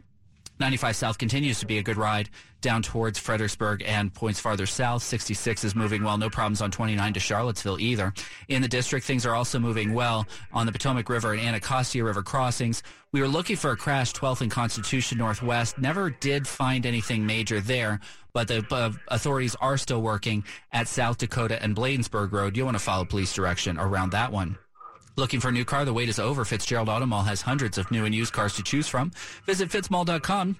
95 0.60 0.96
South 0.96 1.18
continues 1.18 1.60
to 1.60 1.66
be 1.66 1.78
a 1.78 1.84
good 1.84 1.98
ride 1.98 2.30
down 2.62 2.82
towards 2.82 3.20
Fredericksburg 3.20 3.84
and 3.86 4.14
points 4.14 4.40
farther 4.40 4.66
south. 4.66 5.04
66 5.04 5.64
is 5.64 5.76
moving 5.76 6.04
well. 6.04 6.18
No 6.18 6.30
problems 6.30 6.62
on 6.62 6.72
29 6.72 7.14
to 7.14 7.20
Charlottesville 7.20 7.80
either. 7.80 8.14
In 8.48 8.62
the 8.62 8.68
district, 8.68 9.06
things 9.06 9.26
are 9.26 9.36
also 9.36 9.60
moving 9.60 9.94
well 9.94 10.26
on 10.52 10.66
the 10.66 10.72
Potomac 10.72 11.08
River 11.10 11.34
and 11.34 11.42
Anacostia 11.42 12.04
River 12.04 12.24
crossings. 12.24 12.82
We 13.12 13.22
were 13.22 13.28
looking 13.28 13.56
for 13.56 13.72
a 13.72 13.78
crash 13.78 14.14
12th 14.14 14.42
and 14.42 14.52
Constitution 14.52 15.18
Northwest. 15.18 15.78
Never 15.78 16.10
did 16.10 16.48
find 16.48 16.86
anything 16.86 17.26
major 17.26 17.62
there, 17.62 18.00
but 18.34 18.48
the 18.48 18.66
uh, 18.72 18.92
authorities 19.08 19.56
are 19.62 19.78
still 19.78 20.02
working 20.02 20.44
at 20.72 20.88
South 20.88 21.18
Dakota 21.18 21.62
and 21.62 21.76
Bladensburg 21.76 22.32
Road. 22.32 22.58
You'll 22.58 22.66
want 22.66 22.78
to 22.78 22.84
follow 22.84 23.06
police 23.06 23.34
direction 23.34 23.78
around 23.78 24.12
that 24.12 24.32
one. 24.32 24.58
Looking 25.18 25.40
for 25.40 25.50
a 25.50 25.52
new 25.52 25.66
car? 25.66 25.84
The 25.84 25.94
wait 25.94 26.10
is 26.10 26.20
over. 26.20 26.46
Fitzgerald 26.46 26.90
Auto 26.90 27.08
Mall 27.08 27.24
has 27.24 27.42
hundreds 27.42 27.80
of 27.80 27.90
new 27.90 28.06
and 28.06 28.14
used 28.14 28.34
cars 28.34 28.54
to 28.54 28.64
choose 28.64 28.88
from. 28.88 29.12
Visit 29.46 29.70
fitzmall.com. 29.70 30.56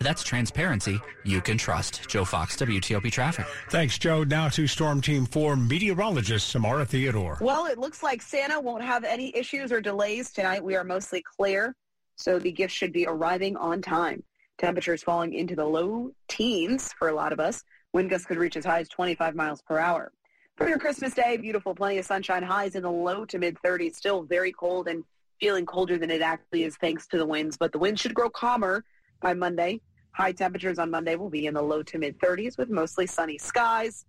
That's 0.00 0.24
transparency 0.24 1.00
you 1.24 1.40
can 1.40 1.56
trust. 1.56 2.08
Joe 2.08 2.24
Fox, 2.24 2.56
WTOP 2.56 3.12
Traffic. 3.12 3.46
Thanks, 3.70 3.96
Joe. 3.96 4.24
Now 4.24 4.48
to 4.48 4.66
Storm 4.66 5.00
Team 5.00 5.26
4 5.26 5.54
meteorologist 5.54 6.48
Samara 6.48 6.84
Theodore. 6.84 7.38
Well, 7.40 7.66
it 7.66 7.78
looks 7.78 8.02
like 8.02 8.20
Santa 8.20 8.60
won't 8.60 8.82
have 8.82 9.04
any 9.04 9.34
issues 9.36 9.70
or 9.70 9.80
delays 9.80 10.32
tonight. 10.32 10.64
We 10.64 10.74
are 10.74 10.82
mostly 10.82 11.22
clear, 11.22 11.76
so 12.16 12.40
the 12.40 12.50
gift 12.50 12.74
should 12.74 12.92
be 12.92 13.06
arriving 13.06 13.56
on 13.56 13.80
time. 13.80 14.24
Temperatures 14.58 15.04
falling 15.04 15.34
into 15.34 15.54
the 15.54 15.64
low 15.64 16.10
teens 16.26 16.92
for 16.98 17.10
a 17.10 17.14
lot 17.14 17.32
of 17.32 17.38
us. 17.38 17.62
Wind 17.92 18.10
gusts 18.10 18.26
could 18.26 18.38
reach 18.38 18.56
as 18.56 18.64
high 18.64 18.80
as 18.80 18.88
25 18.88 19.36
miles 19.36 19.62
per 19.62 19.78
hour. 19.78 20.10
For 20.56 20.68
your 20.68 20.78
Christmas 20.78 21.14
day, 21.14 21.36
beautiful, 21.36 21.74
plenty 21.74 21.98
of 21.98 22.04
sunshine, 22.04 22.44
highs 22.44 22.76
in 22.76 22.84
the 22.84 22.90
low 22.90 23.24
to 23.24 23.38
mid 23.38 23.56
30s, 23.64 23.96
still 23.96 24.22
very 24.22 24.52
cold 24.52 24.86
and 24.86 25.02
feeling 25.40 25.66
colder 25.66 25.98
than 25.98 26.12
it 26.12 26.22
actually 26.22 26.62
is 26.62 26.76
thanks 26.76 27.08
to 27.08 27.18
the 27.18 27.26
winds, 27.26 27.56
but 27.56 27.72
the 27.72 27.78
winds 27.78 28.00
should 28.00 28.14
grow 28.14 28.30
calmer 28.30 28.84
by 29.20 29.34
Monday. 29.34 29.80
High 30.12 30.30
temperatures 30.30 30.78
on 30.78 30.92
Monday 30.92 31.16
will 31.16 31.28
be 31.28 31.46
in 31.46 31.54
the 31.54 31.62
low 31.62 31.82
to 31.82 31.98
mid 31.98 32.16
30s 32.20 32.56
with 32.56 32.70
mostly 32.70 33.04
sunny 33.04 33.36
skies 33.36 34.04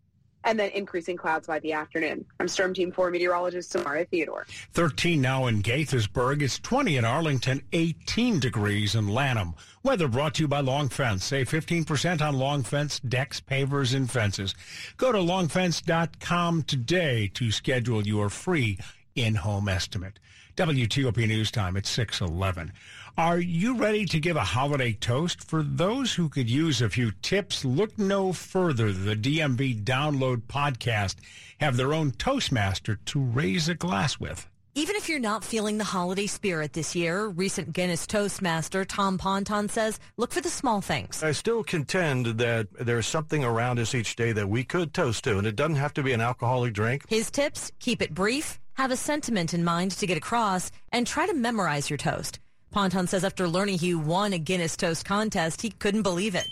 and 0.45 0.59
then 0.59 0.69
increasing 0.71 1.17
clouds 1.17 1.47
by 1.47 1.59
the 1.59 1.73
afternoon. 1.73 2.23
I'm 2.39 2.47
Storm 2.47 2.73
Team 2.73 2.91
4 2.91 3.11
meteorologist 3.11 3.71
Samara 3.71 4.05
Theodore. 4.05 4.45
13 4.73 5.19
now 5.19 5.47
in 5.47 5.61
Gaithersburg. 5.61 6.41
It's 6.41 6.59
20 6.59 6.97
in 6.97 7.03
Arlington, 7.03 7.61
18 7.73 8.39
degrees 8.39 8.95
in 8.95 9.07
Lanham. 9.07 9.55
Weather 9.83 10.07
brought 10.07 10.35
to 10.35 10.43
you 10.43 10.47
by 10.47 10.61
Long 10.61 10.87
Fence. 10.87 11.25
Save 11.25 11.49
15% 11.49 12.21
on 12.21 12.35
Long 12.35 12.63
Fence 12.63 12.99
decks, 12.99 13.41
pavers, 13.41 13.93
and 13.95 14.09
fences. 14.09 14.55
Go 14.97 15.11
to 15.11 15.17
longfence.com 15.17 16.63
today 16.63 17.29
to 17.33 17.51
schedule 17.51 18.05
your 18.05 18.29
free 18.29 18.77
in-home 19.15 19.67
estimate. 19.67 20.19
WTOP 20.55 21.27
News 21.27 21.51
Time 21.51 21.75
at 21.75 21.85
611. 21.85 22.71
Are 23.17 23.39
you 23.39 23.77
ready 23.77 24.03
to 24.07 24.19
give 24.19 24.35
a 24.35 24.43
holiday 24.43 24.91
toast? 24.91 25.41
For 25.47 25.63
those 25.63 26.13
who 26.15 26.27
could 26.27 26.49
use 26.49 26.81
a 26.81 26.89
few 26.89 27.11
tips, 27.21 27.63
look 27.63 27.97
no 27.97 28.33
further. 28.33 28.91
The 28.91 29.15
DMV 29.15 29.85
Download 29.85 30.41
podcast 30.49 31.15
have 31.61 31.77
their 31.77 31.93
own 31.93 32.11
Toastmaster 32.11 32.99
to 33.05 33.19
raise 33.21 33.69
a 33.69 33.73
glass 33.73 34.19
with. 34.19 34.49
Even 34.73 34.97
if 34.97 35.07
you're 35.07 35.19
not 35.19 35.45
feeling 35.45 35.77
the 35.77 35.85
holiday 35.85 36.27
spirit 36.27 36.73
this 36.73 36.93
year, 36.93 37.27
recent 37.27 37.71
Guinness 37.71 38.05
Toastmaster 38.05 38.83
Tom 38.83 39.17
Ponton 39.17 39.69
says, 39.69 39.97
look 40.17 40.33
for 40.33 40.41
the 40.41 40.49
small 40.49 40.81
things. 40.81 41.23
I 41.23 41.31
still 41.31 41.63
contend 41.63 42.25
that 42.39 42.67
there's 42.77 43.07
something 43.07 43.45
around 43.45 43.79
us 43.79 43.95
each 43.95 44.17
day 44.17 44.33
that 44.33 44.49
we 44.49 44.65
could 44.65 44.93
toast 44.93 45.23
to, 45.23 45.37
and 45.37 45.47
it 45.47 45.55
doesn't 45.55 45.77
have 45.77 45.93
to 45.93 46.03
be 46.03 46.11
an 46.11 46.19
alcoholic 46.19 46.73
drink. 46.73 47.07
His 47.07 47.31
tips, 47.31 47.71
keep 47.79 48.01
it 48.01 48.13
brief, 48.13 48.59
have 48.73 48.91
a 48.91 48.97
sentiment 48.97 49.53
in 49.53 49.63
mind 49.63 49.91
to 49.91 50.05
get 50.05 50.17
across, 50.17 50.69
and 50.91 51.07
try 51.07 51.25
to 51.25 51.33
memorize 51.33 51.89
your 51.89 51.95
toast. 51.95 52.39
Ponton 52.75 53.07
says 53.07 53.23
after 53.23 53.47
learning 53.47 53.79
he 53.79 53.95
won 53.95 54.33
a 54.33 54.37
Guinness 54.37 54.75
Toast 54.75 55.05
contest, 55.05 55.61
he 55.61 55.69
couldn't 55.69 56.01
believe 56.01 56.35
it. 56.35 56.45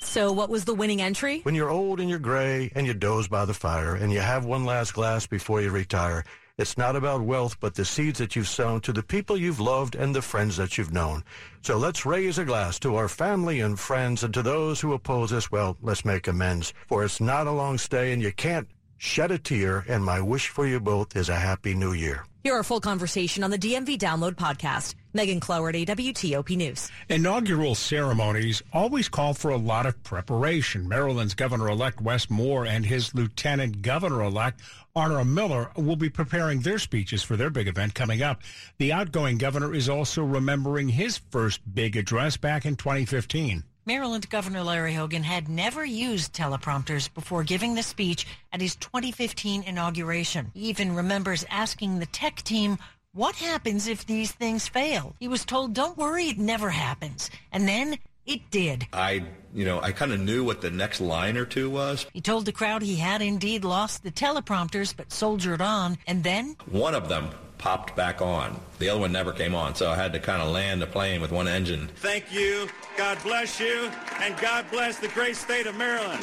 So 0.00 0.30
what 0.30 0.48
was 0.48 0.64
the 0.64 0.72
winning 0.72 1.02
entry? 1.02 1.40
When 1.40 1.56
you're 1.56 1.68
old 1.68 1.98
and 1.98 2.08
you're 2.08 2.20
gray 2.20 2.70
and 2.76 2.86
you 2.86 2.94
doze 2.94 3.26
by 3.26 3.44
the 3.44 3.52
fire 3.52 3.96
and 3.96 4.12
you 4.12 4.20
have 4.20 4.44
one 4.44 4.64
last 4.64 4.94
glass 4.94 5.26
before 5.26 5.60
you 5.60 5.70
retire, 5.70 6.24
it's 6.58 6.78
not 6.78 6.94
about 6.94 7.22
wealth, 7.22 7.56
but 7.58 7.74
the 7.74 7.84
seeds 7.84 8.20
that 8.20 8.36
you've 8.36 8.46
sown 8.46 8.82
to 8.82 8.92
the 8.92 9.02
people 9.02 9.36
you've 9.36 9.58
loved 9.58 9.96
and 9.96 10.14
the 10.14 10.22
friends 10.22 10.56
that 10.58 10.78
you've 10.78 10.92
known. 10.92 11.24
So 11.62 11.76
let's 11.76 12.06
raise 12.06 12.38
a 12.38 12.44
glass 12.44 12.78
to 12.78 12.94
our 12.94 13.08
family 13.08 13.58
and 13.62 13.76
friends 13.76 14.22
and 14.22 14.32
to 14.34 14.42
those 14.42 14.80
who 14.80 14.92
oppose 14.92 15.32
us. 15.32 15.50
Well, 15.50 15.76
let's 15.82 16.04
make 16.04 16.28
amends. 16.28 16.72
For 16.86 17.02
it's 17.02 17.20
not 17.20 17.48
a 17.48 17.50
long 17.50 17.78
stay 17.78 18.12
and 18.12 18.22
you 18.22 18.30
can't 18.30 18.68
shed 18.98 19.32
a 19.32 19.38
tear. 19.38 19.84
And 19.88 20.04
my 20.04 20.20
wish 20.20 20.50
for 20.50 20.68
you 20.68 20.78
both 20.78 21.16
is 21.16 21.28
a 21.28 21.34
happy 21.34 21.74
new 21.74 21.94
year. 21.94 22.26
Hear 22.44 22.56
our 22.56 22.64
full 22.64 22.80
conversation 22.80 23.44
on 23.44 23.52
the 23.52 23.58
DMV 23.58 23.96
Download 23.98 24.32
podcast. 24.32 24.96
Megan 25.12 25.38
Cloherty, 25.38 25.86
WTOP 25.86 26.56
News. 26.56 26.90
Inaugural 27.08 27.76
ceremonies 27.76 28.64
always 28.72 29.08
call 29.08 29.32
for 29.32 29.52
a 29.52 29.56
lot 29.56 29.86
of 29.86 30.02
preparation. 30.02 30.88
Maryland's 30.88 31.34
Governor-elect 31.34 32.00
Wes 32.00 32.28
Moore 32.28 32.66
and 32.66 32.84
his 32.84 33.14
Lieutenant 33.14 33.82
Governor-elect 33.82 34.60
Aruna 34.96 35.24
Miller 35.24 35.70
will 35.76 35.94
be 35.94 36.10
preparing 36.10 36.58
their 36.60 36.80
speeches 36.80 37.22
for 37.22 37.36
their 37.36 37.50
big 37.50 37.68
event 37.68 37.94
coming 37.94 38.22
up. 38.22 38.42
The 38.78 38.92
outgoing 38.92 39.38
governor 39.38 39.72
is 39.72 39.88
also 39.88 40.24
remembering 40.24 40.88
his 40.88 41.18
first 41.30 41.60
big 41.72 41.96
address 41.96 42.36
back 42.36 42.66
in 42.66 42.74
2015. 42.74 43.62
Maryland 43.84 44.30
Governor 44.30 44.62
Larry 44.62 44.94
Hogan 44.94 45.24
had 45.24 45.48
never 45.48 45.84
used 45.84 46.32
teleprompters 46.32 47.12
before 47.12 47.42
giving 47.42 47.74
the 47.74 47.82
speech 47.82 48.26
at 48.52 48.60
his 48.60 48.76
2015 48.76 49.64
inauguration. 49.64 50.52
He 50.54 50.68
even 50.68 50.94
remembers 50.94 51.44
asking 51.50 51.98
the 51.98 52.06
tech 52.06 52.42
team, 52.42 52.78
what 53.12 53.34
happens 53.34 53.88
if 53.88 54.06
these 54.06 54.30
things 54.30 54.68
fail? 54.68 55.16
He 55.18 55.26
was 55.26 55.44
told, 55.44 55.74
don't 55.74 55.98
worry, 55.98 56.26
it 56.26 56.38
never 56.38 56.70
happens. 56.70 57.28
And 57.50 57.66
then 57.66 57.98
it 58.26 58.50
did. 58.50 58.86
I, 58.92 59.24
you 59.54 59.64
know, 59.64 59.80
I 59.80 59.92
kind 59.92 60.12
of 60.12 60.20
knew 60.20 60.44
what 60.44 60.60
the 60.60 60.70
next 60.70 61.00
line 61.00 61.36
or 61.36 61.44
two 61.44 61.70
was. 61.70 62.06
He 62.12 62.20
told 62.20 62.46
the 62.46 62.52
crowd 62.52 62.82
he 62.82 62.96
had 62.96 63.22
indeed 63.22 63.64
lost 63.64 64.02
the 64.02 64.10
teleprompters, 64.10 64.96
but 64.96 65.12
soldiered 65.12 65.60
on. 65.60 65.98
And 66.06 66.24
then 66.24 66.56
one 66.70 66.94
of 66.94 67.08
them 67.08 67.30
popped 67.58 67.94
back 67.94 68.20
on. 68.20 68.58
The 68.80 68.88
other 68.88 68.98
one 68.98 69.12
never 69.12 69.32
came 69.32 69.54
on, 69.54 69.76
so 69.76 69.88
I 69.88 69.94
had 69.94 70.12
to 70.14 70.18
kind 70.18 70.42
of 70.42 70.48
land 70.48 70.82
the 70.82 70.86
plane 70.88 71.20
with 71.20 71.30
one 71.30 71.46
engine. 71.46 71.88
Thank 71.96 72.32
you. 72.32 72.68
God 72.96 73.18
bless 73.22 73.60
you, 73.60 73.88
and 74.20 74.36
God 74.38 74.66
bless 74.72 74.98
the 74.98 75.06
great 75.08 75.36
state 75.36 75.66
of 75.66 75.76
Maryland. 75.76 76.22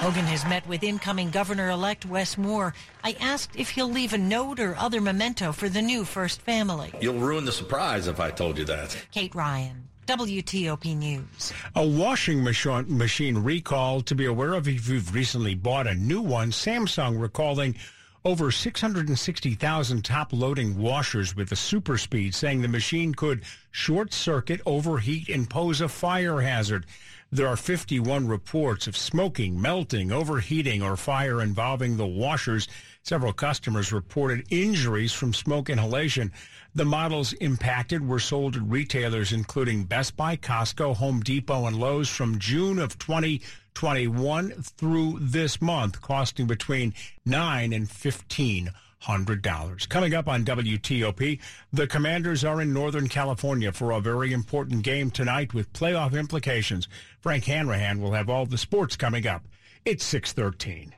Hogan 0.00 0.26
has 0.26 0.44
met 0.44 0.66
with 0.68 0.82
incoming 0.82 1.30
Governor-elect 1.30 2.04
Wes 2.04 2.36
Moore. 2.36 2.74
I 3.02 3.16
asked 3.20 3.56
if 3.56 3.70
he'll 3.70 3.90
leave 3.90 4.12
a 4.12 4.18
note 4.18 4.60
or 4.60 4.76
other 4.76 5.00
memento 5.00 5.52
for 5.52 5.70
the 5.70 5.80
new 5.80 6.04
First 6.04 6.42
Family. 6.42 6.92
You'll 7.00 7.18
ruin 7.18 7.46
the 7.46 7.52
surprise 7.52 8.06
if 8.06 8.20
I 8.20 8.30
told 8.30 8.58
you 8.58 8.66
that. 8.66 8.96
Kate 9.12 9.34
Ryan. 9.34 9.89
WTOP 10.10 10.96
News. 10.96 11.52
A 11.76 11.86
washing 11.86 12.42
machine, 12.42 13.38
recall 13.38 14.00
to 14.00 14.16
be 14.16 14.26
aware 14.26 14.54
of 14.54 14.66
if 14.66 14.88
you've 14.88 15.14
recently 15.14 15.54
bought 15.54 15.86
a 15.86 15.94
new 15.94 16.20
one. 16.20 16.50
Samsung 16.50 17.20
recalling 17.20 17.76
over 18.24 18.50
660,000 18.50 20.04
top 20.04 20.32
loading 20.32 20.76
washers 20.76 21.36
with 21.36 21.52
a 21.52 21.56
super 21.56 21.96
speed, 21.96 22.34
saying 22.34 22.60
the 22.60 22.66
machine 22.66 23.14
could 23.14 23.44
short 23.70 24.12
circuit, 24.12 24.60
overheat, 24.66 25.28
and 25.28 25.48
pose 25.48 25.80
a 25.80 25.88
fire 25.88 26.40
hazard. 26.40 26.86
There 27.32 27.46
are 27.46 27.56
51 27.56 28.26
reports 28.26 28.88
of 28.88 28.96
smoking, 28.96 29.60
melting, 29.60 30.10
overheating, 30.10 30.82
or 30.82 30.96
fire 30.96 31.40
involving 31.40 31.96
the 31.96 32.06
washers. 32.06 32.66
Several 33.04 33.32
customers 33.32 33.92
reported 33.92 34.46
injuries 34.50 35.12
from 35.12 35.32
smoke 35.32 35.70
inhalation. 35.70 36.32
The 36.74 36.84
models 36.84 37.32
impacted 37.34 38.04
were 38.04 38.18
sold 38.18 38.56
at 38.56 38.62
retailers 38.62 39.32
including 39.32 39.84
Best 39.84 40.16
Buy, 40.16 40.36
Costco, 40.36 40.96
Home 40.96 41.20
Depot, 41.20 41.66
and 41.66 41.78
Lowe's 41.78 42.08
from 42.08 42.40
June 42.40 42.80
of 42.80 42.98
2021 42.98 44.50
through 44.50 45.18
this 45.20 45.62
month, 45.62 46.00
costing 46.00 46.48
between 46.48 46.94
9 47.24 47.72
and 47.72 47.88
15 47.88 48.72
hundred 49.00 49.42
dollars. 49.42 49.86
Coming 49.86 50.14
up 50.14 50.28
on 50.28 50.44
WTOP, 50.44 51.40
the 51.72 51.86
Commanders 51.86 52.44
are 52.44 52.60
in 52.60 52.72
Northern 52.72 53.08
California 53.08 53.72
for 53.72 53.90
a 53.90 54.00
very 54.00 54.32
important 54.32 54.82
game 54.82 55.10
tonight 55.10 55.54
with 55.54 55.72
playoff 55.72 56.18
implications. 56.18 56.88
Frank 57.20 57.44
Hanrahan 57.44 58.00
will 58.00 58.12
have 58.12 58.28
all 58.28 58.46
the 58.46 58.58
sports 58.58 58.96
coming 58.96 59.26
up. 59.26 59.46
It's 59.84 60.04
six 60.04 60.32
thirteen. 60.32 60.94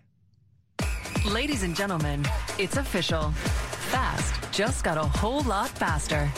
Ladies 1.27 1.63
and 1.63 1.77
gentlemen, 1.77 2.27
it's 2.59 2.77
official. 2.77 3.31
Fast 3.91 4.53
just 4.53 4.83
got 4.83 4.99
a 4.99 5.03
whole 5.03 5.43
lot 5.43 5.69
faster. 5.69 6.31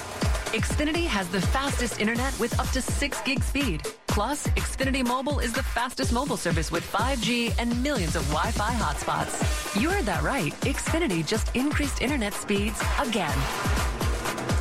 Xfinity 0.55 1.05
has 1.07 1.27
the 1.31 1.41
fastest 1.41 2.01
internet 2.01 2.39
with 2.39 2.57
up 2.61 2.71
to 2.71 2.81
6 2.81 3.21
gig 3.23 3.43
speed. 3.43 3.83
Plus, 4.07 4.47
Xfinity 4.55 5.05
Mobile 5.05 5.41
is 5.41 5.53
the 5.53 5.65
fastest 5.65 6.13
mobile 6.13 6.37
service 6.37 6.71
with 6.71 6.85
5G 6.93 7.53
and 7.59 7.83
millions 7.83 8.15
of 8.15 8.23
Wi-Fi 8.29 8.73
hotspots. 8.75 9.35
You 9.81 9.91
heard 9.91 10.07
that 10.07 10.23
right. 10.23 10.53
Xfinity 10.61 11.27
just 11.27 11.57
increased 11.57 12.03
internet 12.03 12.35
speeds 12.35 12.81
again. 13.01 13.37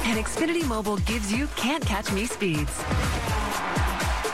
And 0.05 0.17
Xfinity 0.17 0.67
Mobile 0.67 0.97
gives 0.97 1.31
you 1.31 1.45
can't 1.55 1.85
catch 1.85 2.11
me 2.11 2.25
speeds. 2.25 2.75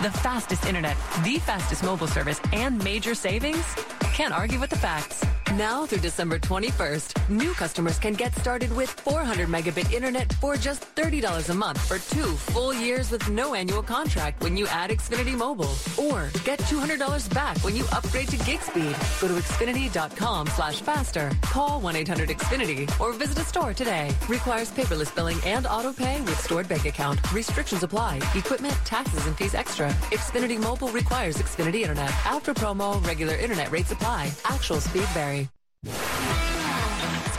The 0.02 0.12
fastest 0.24 0.66
internet, 0.66 0.96
the 1.26 1.40
fastest 1.40 1.84
mobile 1.84 2.08
service, 2.08 2.40
and 2.54 2.82
major 2.86 3.14
savings? 3.14 3.66
Can't 4.14 4.34
argue 4.34 4.62
with 4.62 4.70
the 4.70 4.78
facts. 4.78 5.26
Now 5.54 5.88
through 5.88 6.00
December 6.02 6.38
21st, 6.38 7.28
new 7.30 7.54
customers 7.54 7.98
can 7.98 8.14
get 8.14 8.36
started 8.36 8.72
with 8.76 8.92
400 8.92 9.48
megabit 9.48 9.92
internet 9.92 10.32
for 10.34 10.56
just 10.56 10.86
$30 10.96 11.50
a 11.50 11.54
month 11.56 11.80
for 11.88 11.98
two 12.14 12.36
full 12.54 12.72
years 12.72 13.10
with 13.10 13.28
no 13.30 13.56
annual 13.56 13.82
contract 13.82 14.44
when 14.44 14.56
you 14.56 14.68
add 14.68 14.92
Xfinity 14.92 15.36
Mobile. 15.36 15.74
Or 15.98 16.30
get 16.44 16.60
$200 16.60 17.34
back 17.34 17.58
when 17.64 17.76
you 17.76 17.84
upgrade 17.92 18.28
to 18.28 18.38
gig 18.46 18.62
speed. 18.62 18.96
Go 19.20 19.28
to 19.28 19.34
Xfinity.com 19.34 20.48
slash 20.48 20.82
faster. 20.82 21.32
Call 21.42 21.82
1-800-XFINITY 21.82 23.00
or 23.00 23.12
visit 23.14 23.40
a 23.40 23.44
store 23.44 23.74
today. 23.74 24.12
Requires 24.28 24.70
paperless 24.70 25.14
billing 25.16 25.40
and 25.46 25.66
auto 25.66 25.92
pay 25.92 26.22
with 26.22 26.40
stored 26.40 26.70
bank 26.70 26.86
account. 26.86 27.20
Restrictions 27.34 27.82
apply. 27.82 28.18
Equipment, 28.36 28.76
taxes, 28.86 29.26
and 29.26 29.36
fees 29.36 29.56
extra. 29.56 29.90
Xfinity 30.12 30.62
Mobile 30.62 30.90
requires 30.90 31.38
Xfinity 31.38 31.82
Internet. 31.82 32.12
After 32.26 32.54
promo, 32.54 33.04
regular 33.08 33.34
internet 33.36 33.72
rates 33.72 33.92
apply. 33.92 34.32
Actual 34.46 34.80
speed 34.80 35.08
vary. 35.16 35.39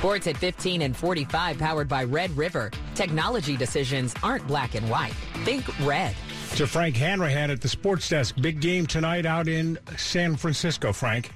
Sports 0.00 0.26
at 0.28 0.38
15 0.38 0.80
and 0.80 0.97
45 0.97 1.59
powered 1.59 1.87
by 1.87 2.04
Red 2.04 2.35
River. 2.35 2.70
Technology 2.94 3.54
decisions 3.54 4.14
aren't 4.23 4.47
black 4.47 4.75
and 4.75 4.88
white. 4.88 5.12
Think 5.44 5.66
red. 5.87 6.16
To 6.56 6.66
Frank 6.66 6.97
Hanrahan 6.97 7.50
at 7.50 7.61
the 7.61 7.68
sports 7.68 8.09
desk. 8.09 8.35
Big 8.40 8.62
game 8.62 8.87
tonight 8.87 9.26
out 9.26 9.47
in 9.47 9.78
San 9.99 10.37
Francisco, 10.37 10.90
Frank. 10.94 11.30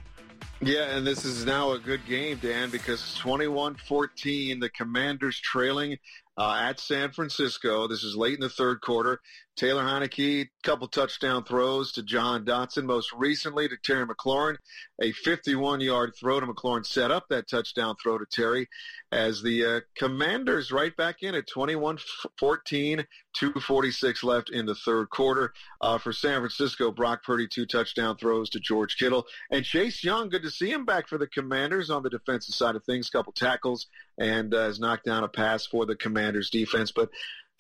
Yeah, 0.63 0.97
and 0.97 1.07
this 1.07 1.27
is 1.27 1.45
now 1.45 1.73
a 1.73 1.79
good 1.79 2.07
game, 2.07 2.39
Dan, 2.41 2.71
because 2.71 3.01
21-14, 3.21 4.61
the 4.61 4.71
Commanders 4.71 5.39
trailing 5.41 5.99
uh, 6.37 6.59
at 6.61 6.81
San 6.81 7.13
Francisco. 7.13 7.87
This 7.87 8.03
is 8.03 8.17
late 8.17 8.35
in 8.35 8.41
the 8.41 8.49
third 8.49 8.81
quarter. 8.81 9.21
Taylor 9.57 9.85
Heinicke, 9.85 10.49
couple 10.65 10.89
touchdown 10.89 11.45
throws 11.45 11.93
to 11.93 12.03
Jahan 12.03 12.45
Dotson, 12.45 12.85
most 12.85 13.13
recently 13.13 13.69
to 13.69 13.77
Terry 13.77 14.05
McLaurin. 14.05 14.57
A 15.01 15.13
51-yard 15.13 16.15
throw 16.19 16.41
to 16.41 16.47
McLaurin 16.47 16.85
set 16.85 17.13
up 17.13 17.29
that 17.29 17.49
touchdown 17.49 17.95
throw 18.03 18.19
to 18.19 18.27
Terry 18.27 18.69
as 19.13 19.43
the 19.43 19.65
uh, 19.65 19.81
Commanders 19.97 20.73
right 20.73 20.97
back 20.97 21.23
in 21.23 21.37
at 21.37 21.47
21-14, 21.47 22.01
2.46 22.41 24.25
left 24.25 24.51
in 24.51 24.67
the 24.67 24.75
third 24.75 25.09
quarter. 25.11 25.53
Uh, 25.81 25.99
for 25.99 26.13
San 26.13 26.41
Francisco, 26.41 26.91
Brock 26.91 27.23
Purdy, 27.23 27.47
two 27.47 27.67
touchdown 27.67 28.17
throws 28.17 28.51
to 28.51 28.59
George 28.59 28.97
Kittle. 28.97 29.25
And 29.53 29.65
Chase 29.65 30.03
Young, 30.03 30.31
good 30.31 30.43
to 30.43 30.51
see 30.51 30.71
him 30.71 30.85
back 30.85 31.07
for 31.07 31.19
the 31.19 31.29
Commanders 31.29 31.91
on 31.91 32.03
the 32.03 32.11
defensive 32.11 32.57
side 32.57 32.75
of 32.75 32.85
things, 32.85 33.09
couple 33.09 33.33
tackles, 33.33 33.87
and 34.19 34.53
uh, 34.53 34.65
has 34.65 34.81
knocked 34.81 35.05
down 35.05 35.23
a 35.23 35.29
pass 35.29 35.65
for 35.65 35.87
the 35.87 35.95
Commanders 35.95 36.24
defense. 36.33 36.93
But 36.93 37.11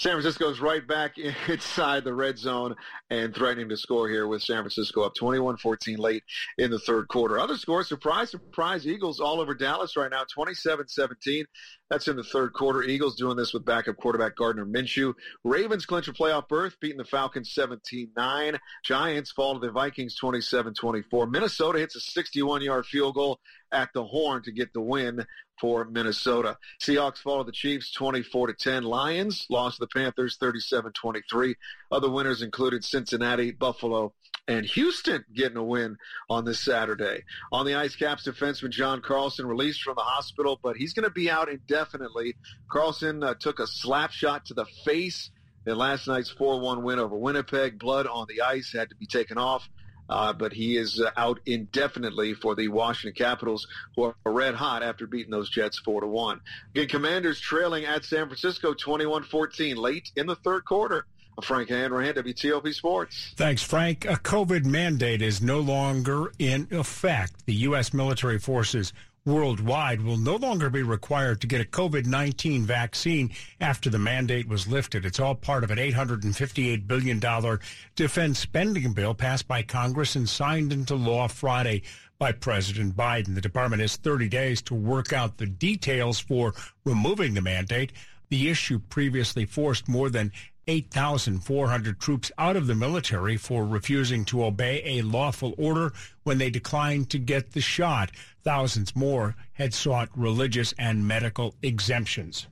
San 0.00 0.12
Francisco's 0.12 0.59
right 0.59 0.87
back 0.87 1.18
inside 1.49 2.02
the 2.02 2.14
red 2.14 2.37
zone 2.37 2.75
and 3.11 3.33
threatening 3.33 3.68
to 3.68 3.76
score 3.76 4.09
here 4.09 4.26
with 4.26 4.42
San 4.42 4.59
Francisco 4.62 5.02
up 5.02 5.14
21-14 5.14 5.99
late 5.99 6.25
in 6.59 6.71
the 6.71 6.80
third 6.80 7.06
quarter. 7.06 7.38
Other 7.38 7.56
scores, 7.56 7.88
surprise, 7.88 8.30
surprise, 8.30 8.87
Eagles 8.87 9.21
all 9.21 9.40
over 9.40 9.54
Dallas 9.54 9.97
right 9.97 10.11
now, 10.11 10.25
27-17. 10.37 11.44
That's 11.90 12.09
in 12.09 12.16
the 12.16 12.25
third 12.25 12.54
quarter. 12.54 12.83
Eagles 12.83 13.14
doing 13.14 13.37
this 13.37 13.54
with 13.54 13.64
backup 13.64 13.97
quarterback 13.97 14.35
Gardner 14.35 14.66
Minshew. 14.66 15.14
Ravens 15.44 15.87
clinch 15.87 16.09
a 16.09 16.12
playoff 16.12 16.49
berth, 16.49 16.75
beating 16.80 16.99
the 16.99 17.04
Falcons 17.04 17.54
17-9. 17.56 18.59
Giants 18.85 19.30
fall 19.30 19.54
to 19.54 19.64
the 19.64 19.71
Vikings 19.71 20.16
27-24. 20.21 21.30
Minnesota 21.30 21.78
hits 21.78 21.94
a 21.94 22.21
61-yard 22.21 22.87
field 22.87 23.14
goal 23.14 23.38
at 23.73 23.90
the 23.94 24.04
horn 24.04 24.42
to 24.44 24.52
get 24.52 24.73
the 24.73 24.80
win 24.80 25.26
for 25.61 25.85
Minnesota. 25.85 26.56
Seahawks 26.83 27.18
fall 27.18 27.38
to 27.38 27.44
the 27.44 27.52
Chiefs 27.52 27.92
24 27.92 28.49
to 28.49 28.54
10. 28.54 28.85
Lions 28.85 29.47
lost 29.50 29.78
to 29.78 29.80
the 29.85 29.88
Panthers 29.88 30.37
37-23. 30.38 31.54
Other 31.90 32.11
winners 32.11 32.42
included 32.42 32.85
Cincinnati, 32.85 33.50
Buffalo, 33.50 34.12
and 34.47 34.66
Houston 34.66 35.25
getting 35.35 35.56
a 35.56 35.64
win 35.64 35.97
on 36.28 36.44
this 36.44 36.61
Saturday. 36.61 37.23
On 37.52 37.64
the 37.64 37.75
Ice 37.75 37.97
Caps, 37.97 38.26
defenseman 38.26 38.71
John 38.71 39.00
Carlson 39.00 39.47
released 39.47 39.83
from 39.83 39.94
the 39.97 40.02
hospital, 40.02 40.59
but 40.62 40.76
he's 40.76 40.92
going 40.92 41.09
to 41.09 41.14
be 41.14 41.30
out 41.30 41.49
indefinitely. 41.49 42.37
Carlson 42.71 43.23
uh, 43.23 43.35
took 43.35 43.59
a 43.59 43.66
slap 43.66 44.11
shot 44.11 44.44
to 44.47 44.54
the 44.54 44.66
face 44.85 45.30
in 45.66 45.76
last 45.76 46.06
night's 46.06 46.33
4-1 46.33 46.83
win 46.83 46.99
over 46.99 47.16
Winnipeg. 47.16 47.78
Blood 47.78 48.06
on 48.06 48.26
the 48.28 48.42
ice 48.42 48.73
had 48.73 48.90
to 48.90 48.97
be 48.97 49.06
taken 49.06 49.38
off. 49.38 49.68
Uh, 50.08 50.32
but 50.32 50.52
he 50.52 50.76
is 50.76 51.00
uh, 51.00 51.11
out 51.16 51.40
indefinitely 51.46 52.34
for 52.34 52.54
the 52.54 52.68
Washington 52.68 53.16
Capitals, 53.16 53.66
who 53.96 54.04
are 54.04 54.14
red 54.25 54.54
hot 54.54 54.82
after 54.82 55.06
beating 55.06 55.30
those 55.30 55.50
Jets 55.50 55.78
4 55.78 56.02
to 56.02 56.06
1. 56.06 56.40
Again, 56.75 56.88
Commanders 56.88 57.40
trailing 57.40 57.84
at 57.84 58.04
San 58.04 58.26
Francisco 58.26 58.75
21 58.75 59.25
14 59.25 59.76
late 59.76 60.11
in 60.16 60.26
the 60.26 60.37
third 60.37 60.64
quarter. 60.64 61.06
Frank 61.42 61.68
Hanrahan, 61.68 62.14
WTOP 62.14 62.73
Sports. 62.73 63.33
Thanks, 63.37 63.62
Frank. 63.62 64.05
A 64.05 64.14
COVID 64.14 64.64
mandate 64.64 65.20
is 65.20 65.42
no 65.42 65.59
longer 65.59 66.33
in 66.38 66.68
effect. 66.70 67.44
The 67.46 67.55
U.S. 67.55 67.92
military 67.92 68.38
forces 68.38 68.92
worldwide 69.26 70.02
will 70.02 70.18
no 70.18 70.37
longer 70.37 70.68
be 70.68 70.82
required 70.82 71.40
to 71.40 71.46
get 71.46 71.60
a 71.60 71.64
COVID 71.64 72.04
19 72.04 72.64
vaccine 72.64 73.30
after 73.58 73.88
the 73.88 73.98
mandate 73.98 74.46
was 74.46 74.68
lifted. 74.68 75.06
It's 75.06 75.18
all 75.18 75.34
part 75.34 75.64
of 75.64 75.70
an 75.70 75.78
$858 75.78 76.87
billion 76.87 77.58
defense 77.96 78.38
spending 78.38 78.92
bill 78.92 79.14
passed 79.14 79.48
by 79.48 79.62
Congress 79.62 80.14
and 80.14 80.28
signed 80.28 80.72
into 80.72 80.94
law 80.94 81.28
Friday 81.28 81.82
by 82.18 82.32
President 82.32 82.94
Biden. 82.94 83.34
The 83.34 83.40
department 83.40 83.80
has 83.80 83.96
30 83.96 84.28
days 84.28 84.60
to 84.62 84.74
work 84.74 85.12
out 85.14 85.38
the 85.38 85.46
details 85.46 86.20
for 86.20 86.52
removing 86.84 87.32
the 87.32 87.40
mandate. 87.40 87.92
The 88.28 88.50
issue 88.50 88.78
previously 88.78 89.46
forced 89.46 89.88
more 89.88 90.10
than 90.10 90.32
8,400 90.66 92.00
troops 92.00 92.33
out 92.38 92.57
of 92.57 92.66
the 92.66 92.74
military 92.74 93.37
for 93.37 93.64
refusing 93.64 94.24
to 94.27 94.44
obey 94.44 94.83
a 94.85 95.03
lawful 95.03 95.55
order 95.59 95.92
when 96.22 96.38
they 96.38 96.50
declined 96.50 97.11
to 97.11 97.18
get 97.18 97.53
the 97.53 97.61
shot. 97.61 98.11
Thousands 98.42 98.94
more 98.94 99.37
had 99.55 99.74
sought 99.74 100.09
religious 100.14 100.74
and 100.79 101.07
medical 101.07 101.55
exemptions. 101.62 102.46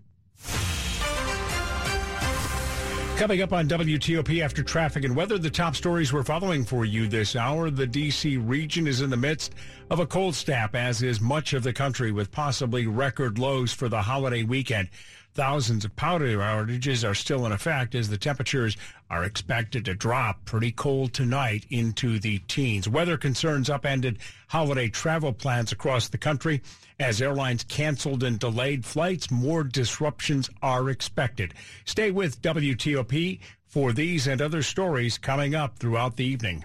Coming 3.17 3.43
up 3.43 3.53
on 3.53 3.69
WTOP 3.69 4.43
after 4.43 4.65
traffic 4.65 5.05
and 5.05 5.15
weather, 5.15 5.39
the 5.39 5.49
top 5.49 5.77
stories 5.77 6.13
we're 6.13 6.25
following 6.25 6.65
for 6.65 6.85
you 6.85 7.07
this 7.07 7.37
hour. 7.37 7.71
The 7.71 7.87
D.C. 7.87 8.37
region 8.39 8.89
is 8.89 9.01
in 9.01 9.11
the 9.11 9.17
midst 9.17 9.55
of 9.91 10.01
a 10.01 10.07
cold 10.07 10.35
snap, 10.35 10.75
as 10.75 11.03
is 11.03 11.21
much 11.21 11.53
of 11.53 11.63
the 11.63 11.73
country, 11.73 12.11
with 12.11 12.33
possibly 12.33 12.89
record 12.89 13.39
lows 13.39 13.73
for 13.73 13.89
the 13.89 14.03
holiday 14.03 14.43
weekend. 14.43 14.89
Thousands 15.35 15.87
of 15.87 15.97
power 15.97 16.19
outages 16.19 17.09
are 17.09 17.15
still 17.15 17.47
in 17.47 17.53
effect 17.53 17.95
as 17.95 18.11
the 18.11 18.19
temperatures 18.19 18.77
are 19.09 19.25
expected 19.25 19.87
to 19.87 19.95
drop 19.95 20.45
pretty 20.45 20.73
cold 20.73 21.15
tonight 21.15 21.65
into 21.71 22.19
the 22.19 22.39
teens. 22.49 22.87
Weather 22.87 23.17
concerns 23.17 23.71
upended 23.71 24.19
holiday 24.49 24.89
travel 24.89 25.33
plans 25.33 25.73
across 25.73 26.09
the 26.09 26.19
country. 26.19 26.61
As 27.01 27.23
airlines 27.23 27.65
canceled 27.65 28.23
and 28.23 28.39
delayed 28.39 28.85
flights, 28.85 29.31
more 29.31 29.65
disruptions 29.65 30.51
are 30.61 30.91
expected. 30.91 31.55
Stay 31.87 32.11
with 32.11 32.43
WTOP 32.43 33.41
for 33.67 33.93
these 33.95 34.27
and 34.27 34.43
other 34.43 34.63
stories 34.63 35.17
coming 35.17 35.55
up 35.55 35.79
throughout 35.79 36.17
the 36.17 36.27
evening. 36.27 36.63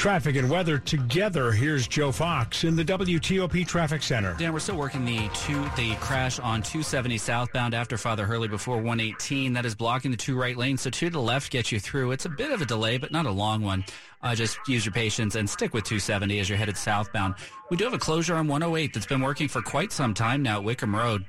Traffic 0.00 0.36
and 0.36 0.48
weather 0.48 0.78
together. 0.78 1.52
Here's 1.52 1.86
Joe 1.86 2.10
Fox 2.10 2.64
in 2.64 2.74
the 2.74 2.82
WTOP 2.82 3.66
Traffic 3.66 4.02
Center. 4.02 4.34
Dan, 4.38 4.54
we're 4.54 4.58
still 4.58 4.78
working 4.78 5.04
the 5.04 5.28
two 5.34 5.62
the 5.76 5.94
crash 5.96 6.38
on 6.38 6.62
270 6.62 7.18
southbound 7.18 7.74
after 7.74 7.98
Father 7.98 8.24
Hurley 8.24 8.48
before 8.48 8.76
118. 8.76 9.52
That 9.52 9.66
is 9.66 9.74
blocking 9.74 10.10
the 10.10 10.16
two 10.16 10.40
right 10.40 10.56
lanes. 10.56 10.80
So 10.80 10.88
two 10.88 11.10
to 11.10 11.12
the 11.12 11.20
left 11.20 11.52
gets 11.52 11.70
you 11.70 11.78
through. 11.78 12.12
It's 12.12 12.24
a 12.24 12.30
bit 12.30 12.50
of 12.50 12.62
a 12.62 12.64
delay, 12.64 12.96
but 12.96 13.12
not 13.12 13.26
a 13.26 13.30
long 13.30 13.60
one. 13.60 13.84
Uh, 14.22 14.34
just 14.34 14.58
use 14.66 14.86
your 14.86 14.94
patience 14.94 15.34
and 15.34 15.48
stick 15.50 15.74
with 15.74 15.84
270 15.84 16.40
as 16.40 16.48
you're 16.48 16.56
headed 16.56 16.78
southbound. 16.78 17.34
We 17.70 17.76
do 17.76 17.84
have 17.84 17.92
a 17.92 17.98
closure 17.98 18.36
on 18.36 18.48
108 18.48 18.94
that's 18.94 19.04
been 19.04 19.20
working 19.20 19.48
for 19.48 19.60
quite 19.60 19.92
some 19.92 20.14
time 20.14 20.42
now 20.42 20.60
at 20.60 20.64
Wickham 20.64 20.96
Road. 20.96 21.26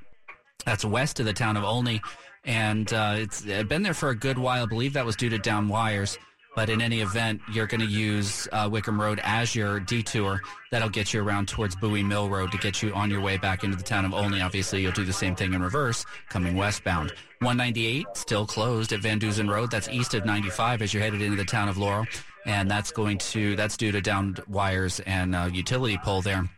That's 0.63 0.85
west 0.85 1.19
of 1.19 1.25
the 1.25 1.33
town 1.33 1.57
of 1.57 1.65
Olney, 1.65 1.99
and 2.45 2.93
uh, 2.93 3.15
it's 3.17 3.41
been 3.41 3.83
there 3.83 3.93
for 3.93 4.11
a 4.11 4.15
good 4.15 4.37
while. 4.37 4.63
I 4.63 4.65
believe 4.65 4.93
that 4.93 5.05
was 5.05 5.17
due 5.17 5.29
to 5.29 5.39
down 5.39 5.67
wires. 5.67 6.17
But 6.55 6.69
in 6.69 6.81
any 6.81 6.99
event, 6.99 7.41
you're 7.51 7.67
going 7.67 7.81
to 7.81 7.87
use 7.87 8.47
uh, 8.51 8.67
Wickham 8.71 8.99
Road 8.99 9.21
as 9.23 9.55
your 9.55 9.79
detour. 9.79 10.41
That'll 10.69 10.89
get 10.89 11.13
you 11.13 11.23
around 11.23 11.47
towards 11.47 11.75
Bowie 11.75 12.03
Mill 12.03 12.29
Road 12.29 12.51
to 12.51 12.57
get 12.57 12.83
you 12.83 12.93
on 12.93 13.09
your 13.09 13.21
way 13.21 13.37
back 13.37 13.63
into 13.63 13.77
the 13.77 13.83
town 13.83 14.03
of 14.03 14.13
Olney. 14.13 14.41
Obviously, 14.41 14.81
you'll 14.81 14.91
do 14.91 15.05
the 15.05 15.13
same 15.13 15.35
thing 15.35 15.53
in 15.53 15.61
reverse 15.61 16.05
coming 16.29 16.55
westbound. 16.57 17.13
198 17.39 18.05
still 18.13 18.45
closed 18.45 18.91
at 18.91 18.99
Van 18.99 19.17
Dusen 19.17 19.49
Road. 19.49 19.71
That's 19.71 19.87
east 19.89 20.13
of 20.13 20.25
95 20.25 20.81
as 20.81 20.93
you're 20.93 21.01
headed 21.01 21.21
into 21.21 21.37
the 21.37 21.45
town 21.45 21.69
of 21.69 21.77
Laurel, 21.77 22.05
and 22.45 22.69
that's 22.69 22.91
going 22.91 23.17
to 23.19 23.55
that's 23.55 23.77
due 23.77 23.91
to 23.91 24.01
downed 24.01 24.41
wires 24.47 24.99
and 25.01 25.35
uh, 25.35 25.49
utility 25.51 25.97
pole 25.97 26.21
there. 26.21 26.49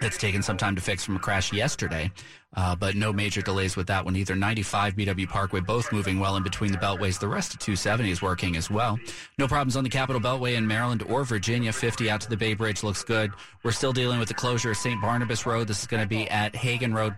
That's 0.00 0.16
taken 0.16 0.42
some 0.42 0.56
time 0.56 0.76
to 0.76 0.82
fix 0.82 1.04
from 1.04 1.16
a 1.16 1.18
crash 1.18 1.52
yesterday. 1.52 2.10
Uh, 2.56 2.74
but 2.74 2.96
no 2.96 3.12
major 3.12 3.42
delays 3.42 3.76
with 3.76 3.88
that 3.88 4.04
one 4.04 4.16
either. 4.16 4.34
95 4.34 4.94
BW 4.94 5.28
Parkway, 5.28 5.60
both 5.60 5.92
moving 5.92 6.18
well 6.18 6.36
in 6.36 6.42
between 6.42 6.72
the 6.72 6.78
beltways. 6.78 7.18
The 7.18 7.28
rest 7.28 7.52
of 7.52 7.60
270 7.60 8.10
is 8.10 8.22
working 8.22 8.56
as 8.56 8.70
well. 8.70 8.98
No 9.38 9.46
problems 9.46 9.76
on 9.76 9.84
the 9.84 9.90
Capital 9.90 10.20
Beltway 10.20 10.54
in 10.54 10.66
Maryland 10.66 11.02
or 11.02 11.24
Virginia. 11.24 11.72
50 11.72 12.08
out 12.10 12.20
to 12.22 12.30
the 12.30 12.36
Bay 12.36 12.54
Bridge 12.54 12.82
looks 12.82 13.04
good. 13.04 13.32
We're 13.64 13.72
still 13.72 13.92
dealing 13.92 14.18
with 14.18 14.28
the 14.28 14.34
closure 14.34 14.70
of 14.70 14.76
St. 14.76 15.00
Barnabas 15.00 15.44
Road. 15.44 15.68
This 15.68 15.80
is 15.80 15.86
going 15.86 16.02
to 16.02 16.08
be 16.08 16.28
at 16.30 16.56
Hagen 16.56 16.94
Road 16.94 17.14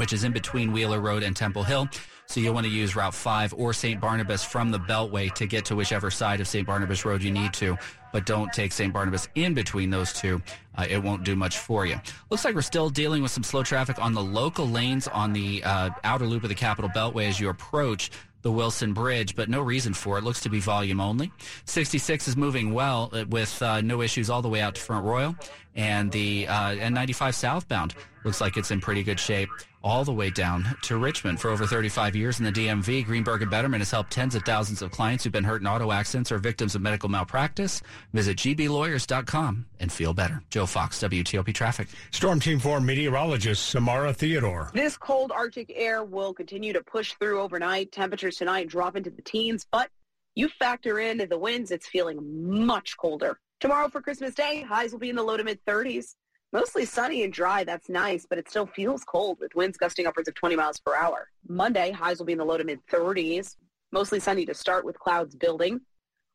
which 0.00 0.14
is 0.14 0.24
in 0.24 0.32
between 0.32 0.72
Wheeler 0.72 0.98
Road 0.98 1.22
and 1.22 1.36
Temple 1.36 1.62
Hill. 1.62 1.86
So 2.24 2.40
you'll 2.40 2.54
want 2.54 2.64
to 2.64 2.72
use 2.72 2.96
Route 2.96 3.12
5 3.12 3.52
or 3.52 3.74
St. 3.74 4.00
Barnabas 4.00 4.42
from 4.42 4.70
the 4.70 4.78
Beltway 4.78 5.30
to 5.34 5.46
get 5.46 5.66
to 5.66 5.76
whichever 5.76 6.10
side 6.10 6.40
of 6.40 6.48
St. 6.48 6.66
Barnabas 6.66 7.04
Road 7.04 7.22
you 7.22 7.30
need 7.30 7.52
to. 7.54 7.76
But 8.10 8.24
don't 8.24 8.50
take 8.50 8.72
St. 8.72 8.94
Barnabas 8.94 9.28
in 9.34 9.52
between 9.52 9.90
those 9.90 10.14
two. 10.14 10.40
Uh, 10.74 10.86
it 10.88 11.02
won't 11.02 11.22
do 11.22 11.36
much 11.36 11.58
for 11.58 11.84
you. 11.84 12.00
Looks 12.30 12.46
like 12.46 12.54
we're 12.54 12.62
still 12.62 12.88
dealing 12.88 13.20
with 13.20 13.30
some 13.30 13.42
slow 13.42 13.62
traffic 13.62 14.02
on 14.02 14.14
the 14.14 14.22
local 14.22 14.66
lanes 14.66 15.06
on 15.06 15.34
the 15.34 15.62
uh, 15.64 15.90
outer 16.02 16.26
loop 16.26 16.44
of 16.44 16.48
the 16.48 16.54
Capital 16.54 16.88
Beltway 16.88 17.28
as 17.28 17.38
you 17.38 17.50
approach 17.50 18.10
the 18.40 18.50
Wilson 18.50 18.94
Bridge, 18.94 19.36
but 19.36 19.50
no 19.50 19.60
reason 19.60 19.92
for 19.92 20.16
it. 20.16 20.24
Looks 20.24 20.40
to 20.40 20.48
be 20.48 20.60
volume 20.60 20.98
only. 20.98 21.30
66 21.66 22.26
is 22.26 22.38
moving 22.38 22.72
well 22.72 23.10
uh, 23.12 23.26
with 23.28 23.60
uh, 23.60 23.82
no 23.82 24.00
issues 24.00 24.30
all 24.30 24.40
the 24.40 24.48
way 24.48 24.62
out 24.62 24.76
to 24.76 24.80
Front 24.80 25.04
Royal, 25.04 25.36
and 25.74 26.10
the 26.10 26.46
uh, 26.48 26.70
N95 26.74 27.34
southbound 27.34 27.94
looks 28.24 28.40
like 28.40 28.56
it's 28.56 28.70
in 28.70 28.80
pretty 28.80 29.02
good 29.02 29.18
shape 29.18 29.48
all 29.82 30.04
the 30.04 30.12
way 30.12 30.30
down 30.30 30.76
to 30.82 30.98
Richmond. 30.98 31.40
For 31.40 31.50
over 31.50 31.66
35 31.66 32.14
years 32.14 32.38
in 32.38 32.44
the 32.44 32.52
DMV, 32.52 33.06
Greenberg 33.06 33.42
and 33.42 33.50
Bederman 33.50 33.78
has 33.78 33.90
helped 33.90 34.12
tens 34.12 34.34
of 34.34 34.42
thousands 34.42 34.82
of 34.82 34.90
clients 34.90 35.24
who've 35.24 35.32
been 35.32 35.44
hurt 35.44 35.62
in 35.62 35.66
auto 35.66 35.90
accidents 35.90 36.30
or 36.30 36.38
victims 36.38 36.74
of 36.74 36.82
medical 36.82 37.08
malpractice. 37.08 37.80
Visit 38.12 38.36
gblawyers.com 38.36 39.66
and 39.78 39.90
feel 39.92 40.12
better. 40.12 40.42
Joe 40.50 40.66
Fox, 40.66 41.02
WTOP 41.02 41.54
Traffic. 41.54 41.88
Storm 42.10 42.40
Team 42.40 42.58
4 42.58 42.80
meteorologist 42.80 43.66
Samara 43.66 44.12
Theodore. 44.12 44.70
This 44.74 44.96
cold 44.96 45.32
Arctic 45.32 45.72
air 45.74 46.04
will 46.04 46.34
continue 46.34 46.72
to 46.72 46.82
push 46.82 47.14
through 47.14 47.40
overnight. 47.40 47.92
Temperatures 47.92 48.36
tonight 48.36 48.68
drop 48.68 48.96
into 48.96 49.10
the 49.10 49.22
teens, 49.22 49.66
but 49.70 49.88
you 50.34 50.48
factor 50.48 50.98
in 51.00 51.18
the 51.28 51.38
winds, 51.38 51.70
it's 51.70 51.88
feeling 51.88 52.64
much 52.66 52.96
colder. 52.96 53.38
Tomorrow 53.60 53.90
for 53.90 54.00
Christmas 54.00 54.34
Day, 54.34 54.62
highs 54.62 54.90
will 54.90 54.98
be 54.98 55.10
in 55.10 55.16
the 55.16 55.22
low 55.22 55.36
to 55.36 55.44
mid 55.44 55.62
30s. 55.66 56.14
Mostly 56.50 56.86
sunny 56.86 57.24
and 57.24 57.32
dry. 57.32 57.62
That's 57.62 57.90
nice, 57.90 58.24
but 58.24 58.38
it 58.38 58.48
still 58.48 58.64
feels 58.64 59.04
cold 59.04 59.38
with 59.38 59.54
winds 59.54 59.76
gusting 59.76 60.06
upwards 60.06 60.28
of 60.28 60.34
20 60.34 60.56
miles 60.56 60.80
per 60.80 60.96
hour. 60.96 61.28
Monday, 61.46 61.90
highs 61.90 62.18
will 62.18 62.24
be 62.24 62.32
in 62.32 62.38
the 62.38 62.44
low 62.44 62.56
to 62.56 62.64
mid 62.64 62.80
30s. 62.86 63.56
Mostly 63.92 64.18
sunny 64.18 64.46
to 64.46 64.54
start 64.54 64.86
with 64.86 64.98
clouds 64.98 65.34
building. 65.34 65.82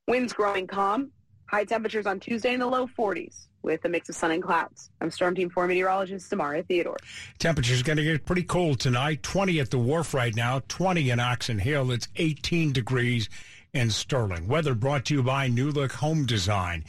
Winds 0.07 0.33
growing 0.33 0.67
calm. 0.67 1.11
High 1.47 1.65
temperatures 1.65 2.05
on 2.05 2.19
Tuesday 2.19 2.53
in 2.53 2.59
the 2.59 2.67
low 2.67 2.85
40s 2.85 3.47
with 3.63 3.83
a 3.85 3.89
mix 3.89 4.07
of 4.09 4.15
sun 4.15 4.29
and 4.29 4.43
clouds. 4.43 4.91
I'm 5.01 5.09
Storm 5.09 5.33
Team 5.33 5.49
4 5.49 5.65
meteorologist 5.65 6.29
Samara 6.29 6.61
Theodore. 6.61 6.97
Temperature's 7.39 7.81
going 7.81 7.97
to 7.97 8.03
get 8.03 8.25
pretty 8.25 8.43
cold 8.43 8.79
tonight. 8.79 9.23
20 9.23 9.59
at 9.59 9.71
the 9.71 9.79
wharf 9.79 10.13
right 10.13 10.35
now, 10.35 10.61
20 10.67 11.09
in 11.09 11.19
Oxon 11.19 11.57
Hill. 11.57 11.91
It's 11.91 12.07
18 12.17 12.71
degrees 12.71 13.29
in 13.73 13.89
Sterling. 13.89 14.47
Weather 14.47 14.75
brought 14.75 15.05
to 15.05 15.15
you 15.15 15.23
by 15.23 15.47
New 15.47 15.71
Look 15.71 15.93
Home 15.93 16.27
Design. 16.27 16.85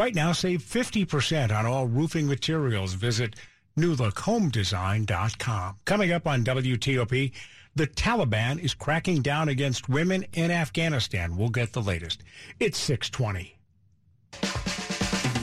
Right 0.00 0.14
now, 0.14 0.32
save 0.32 0.62
50% 0.62 1.54
on 1.54 1.66
all 1.66 1.86
roofing 1.86 2.26
materials. 2.26 2.94
Visit 2.94 3.36
newlookhomedesign.com. 3.78 5.76
Coming 5.84 6.12
up 6.12 6.26
on 6.26 6.42
WTOP, 6.42 7.32
the 7.74 7.86
Taliban 7.86 8.58
is 8.58 8.72
cracking 8.72 9.20
down 9.20 9.50
against 9.50 9.90
women 9.90 10.24
in 10.32 10.50
Afghanistan. 10.50 11.36
We'll 11.36 11.50
get 11.50 11.74
the 11.74 11.82
latest. 11.82 12.22
It's 12.58 12.78
620. 12.78 13.58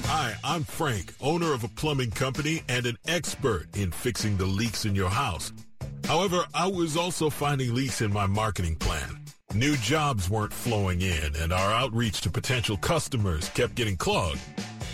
Hi, 0.08 0.34
I'm 0.43 0.63
Frank, 0.63 1.13
owner 1.22 1.54
of 1.54 1.63
a 1.63 1.67
plumbing 1.67 2.10
company 2.10 2.63
and 2.67 2.88
an 2.88 2.98
expert 3.08 3.67
in 3.76 3.91
fixing 3.91 4.38
the 4.38 4.48
leaks 4.48 4.86
in 4.86 4.96
your 4.96 5.12
house. 5.12 5.54
However, 6.06 6.48
I 6.56 6.65
was 6.65 6.98
also 6.98 7.30
finding 7.30 7.76
leaks 7.76 8.02
in 8.02 8.12
my 8.12 8.26
marketing 8.26 8.78
plan. 8.78 9.27
New 9.58 9.76
jobs 9.78 10.30
weren't 10.30 10.54
flowing 10.54 11.02
in, 11.02 11.36
and 11.38 11.52
our 11.52 11.74
outreach 11.74 12.22
to 12.22 12.30
potential 12.30 12.78
customers 12.78 13.50
kept 13.50 13.74
getting 13.74 13.98
clogged. 13.98 14.38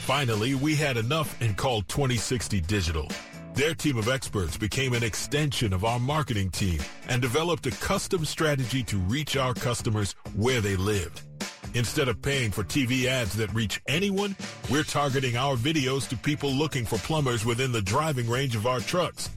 Finally, 0.06 0.56
we 0.56 0.74
had 0.74 0.96
enough 0.96 1.36
and 1.42 1.58
called 1.58 1.86
2060 1.90 2.62
Digital. 2.62 3.12
Their 3.56 3.76
team 3.76 3.98
of 3.98 4.08
experts 4.08 4.56
became 4.56 4.94
an 4.94 5.04
extension 5.04 5.74
of 5.74 5.84
our 5.84 6.00
marketing 6.00 6.50
team 6.50 6.80
and 7.10 7.22
developed 7.22 7.68
a 7.68 7.72
custom 7.72 8.24
strategy 8.24 8.84
to 8.84 8.98
reach 9.00 9.36
our 9.36 9.54
customers 9.54 10.16
where 10.34 10.62
they 10.62 10.78
lived. 10.78 11.24
Instead 11.74 12.08
of 12.08 12.22
paying 12.22 12.50
for 12.50 12.64
TV 12.64 13.04
ads 13.04 13.34
that 13.34 13.54
reach 13.54 13.82
anyone, 13.90 14.34
we're 14.72 14.84
targeting 14.84 15.36
our 15.36 15.58
videos 15.58 16.08
to 16.08 16.16
people 16.16 16.52
looking 16.52 16.86
for 16.86 16.98
plumbers 17.00 17.44
within 17.44 17.74
the 17.74 17.82
driving 17.82 18.30
range 18.30 18.56
of 18.56 18.66
our 18.66 18.80
trucks. 18.80 19.30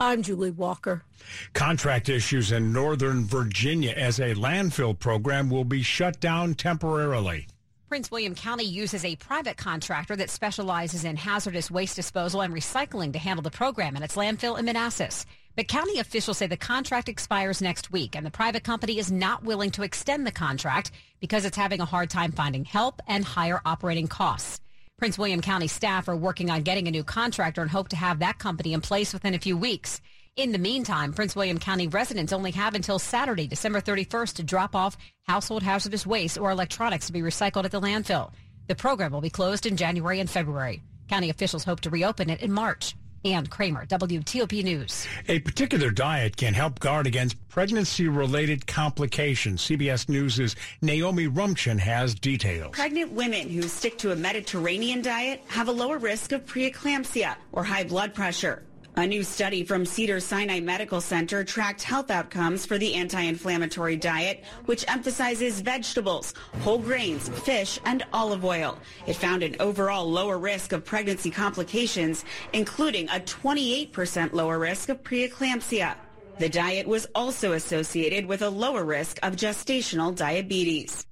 I'm 0.00 0.22
Julie 0.22 0.50
Walker. 0.50 1.04
Contract 1.52 2.08
issues 2.08 2.50
in 2.50 2.72
Northern 2.72 3.24
Virginia 3.26 3.92
as 3.92 4.18
a 4.18 4.34
landfill 4.34 4.98
program 4.98 5.50
will 5.50 5.64
be 5.64 5.82
shut 5.82 6.18
down 6.18 6.54
temporarily. 6.54 7.46
Prince 7.88 8.10
William 8.10 8.34
County 8.34 8.64
uses 8.64 9.04
a 9.04 9.14
private 9.16 9.56
contractor 9.56 10.16
that 10.16 10.30
specializes 10.30 11.04
in 11.04 11.16
hazardous 11.16 11.70
waste 11.70 11.94
disposal 11.94 12.40
and 12.40 12.52
recycling 12.52 13.12
to 13.12 13.20
handle 13.20 13.42
the 13.42 13.52
program 13.52 13.94
in 13.94 14.02
its 14.02 14.16
landfill 14.16 14.58
in 14.58 14.64
Manassas. 14.64 15.26
But 15.56 15.68
county 15.68 16.00
officials 16.00 16.38
say 16.38 16.48
the 16.48 16.56
contract 16.56 17.08
expires 17.08 17.62
next 17.62 17.92
week, 17.92 18.16
and 18.16 18.26
the 18.26 18.30
private 18.30 18.64
company 18.64 18.98
is 18.98 19.12
not 19.12 19.44
willing 19.44 19.70
to 19.72 19.84
extend 19.84 20.26
the 20.26 20.32
contract 20.32 20.90
because 21.20 21.44
it's 21.44 21.56
having 21.56 21.80
a 21.80 21.84
hard 21.84 22.10
time 22.10 22.32
finding 22.32 22.64
help 22.64 23.00
and 23.06 23.24
higher 23.24 23.60
operating 23.64 24.08
costs. 24.08 24.60
Prince 24.96 25.16
William 25.16 25.40
County 25.40 25.68
staff 25.68 26.08
are 26.08 26.16
working 26.16 26.50
on 26.50 26.62
getting 26.62 26.88
a 26.88 26.90
new 26.90 27.04
contractor 27.04 27.62
and 27.62 27.70
hope 27.70 27.88
to 27.88 27.96
have 27.96 28.18
that 28.18 28.38
company 28.38 28.72
in 28.72 28.80
place 28.80 29.12
within 29.12 29.34
a 29.34 29.38
few 29.38 29.56
weeks. 29.56 30.00
In 30.36 30.50
the 30.50 30.58
meantime, 30.58 31.12
Prince 31.12 31.36
William 31.36 31.58
County 31.58 31.86
residents 31.86 32.32
only 32.32 32.50
have 32.50 32.74
until 32.74 32.98
Saturday, 32.98 33.46
December 33.46 33.80
31st 33.80 34.34
to 34.34 34.42
drop 34.42 34.74
off 34.74 34.96
household 35.22 35.62
hazardous 35.62 36.04
waste 36.04 36.36
or 36.36 36.50
electronics 36.50 37.06
to 37.06 37.12
be 37.12 37.20
recycled 37.20 37.64
at 37.64 37.70
the 37.70 37.80
landfill. 37.80 38.32
The 38.66 38.74
program 38.74 39.12
will 39.12 39.20
be 39.20 39.30
closed 39.30 39.66
in 39.66 39.76
January 39.76 40.18
and 40.18 40.28
February. 40.28 40.82
County 41.08 41.30
officials 41.30 41.62
hope 41.62 41.80
to 41.82 41.90
reopen 41.90 42.30
it 42.30 42.42
in 42.42 42.50
March. 42.50 42.96
Ann 43.24 43.46
Kramer, 43.46 43.86
WTOP 43.86 44.62
News. 44.62 45.06
A 45.28 45.38
particular 45.38 45.90
diet 45.90 46.36
can 46.36 46.52
help 46.52 46.78
guard 46.78 47.06
against 47.06 47.36
pregnancy-related 47.48 48.66
complications. 48.66 49.62
CBS 49.62 50.08
News' 50.08 50.56
Naomi 50.82 51.26
Ruchim 51.28 51.78
has 51.78 52.14
details. 52.14 52.72
Pregnant 52.72 53.12
women 53.12 53.48
who 53.48 53.62
stick 53.62 53.96
to 53.98 54.12
a 54.12 54.16
Mediterranean 54.16 55.00
diet 55.02 55.42
have 55.48 55.68
a 55.68 55.72
lower 55.72 55.98
risk 55.98 56.32
of 56.32 56.44
preeclampsia 56.44 57.36
or 57.52 57.64
high 57.64 57.84
blood 57.84 58.14
pressure. 58.14 58.62
A 58.96 59.04
new 59.04 59.24
study 59.24 59.64
from 59.64 59.84
Cedars-Sinai 59.84 60.60
Medical 60.60 61.00
Center 61.00 61.42
tracked 61.42 61.82
health 61.82 62.12
outcomes 62.12 62.64
for 62.64 62.78
the 62.78 62.94
anti-inflammatory 62.94 63.96
diet, 63.96 64.44
which 64.66 64.84
emphasizes 64.86 65.60
vegetables, 65.60 66.32
whole 66.60 66.78
grains, 66.78 67.28
fish, 67.28 67.80
and 67.86 68.04
olive 68.12 68.44
oil. 68.44 68.78
It 69.08 69.16
found 69.16 69.42
an 69.42 69.56
overall 69.58 70.08
lower 70.08 70.38
risk 70.38 70.70
of 70.70 70.84
pregnancy 70.84 71.32
complications, 71.32 72.24
including 72.52 73.08
a 73.08 73.18
28% 73.18 74.32
lower 74.32 74.60
risk 74.60 74.88
of 74.88 75.02
preeclampsia. 75.02 75.96
The 76.38 76.48
diet 76.48 76.86
was 76.86 77.08
also 77.16 77.52
associated 77.52 78.26
with 78.26 78.42
a 78.42 78.48
lower 78.48 78.84
risk 78.84 79.18
of 79.24 79.34
gestational 79.34 80.14
diabetes. 80.14 81.04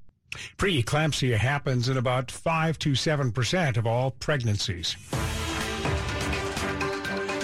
Preeclampsia 0.57 1.37
happens 1.37 1.89
in 1.89 1.97
about 1.97 2.31
5 2.31 2.79
to 2.79 2.93
7% 2.93 3.77
of 3.77 3.89
all 3.89 4.13
pregnancies. 4.13 4.97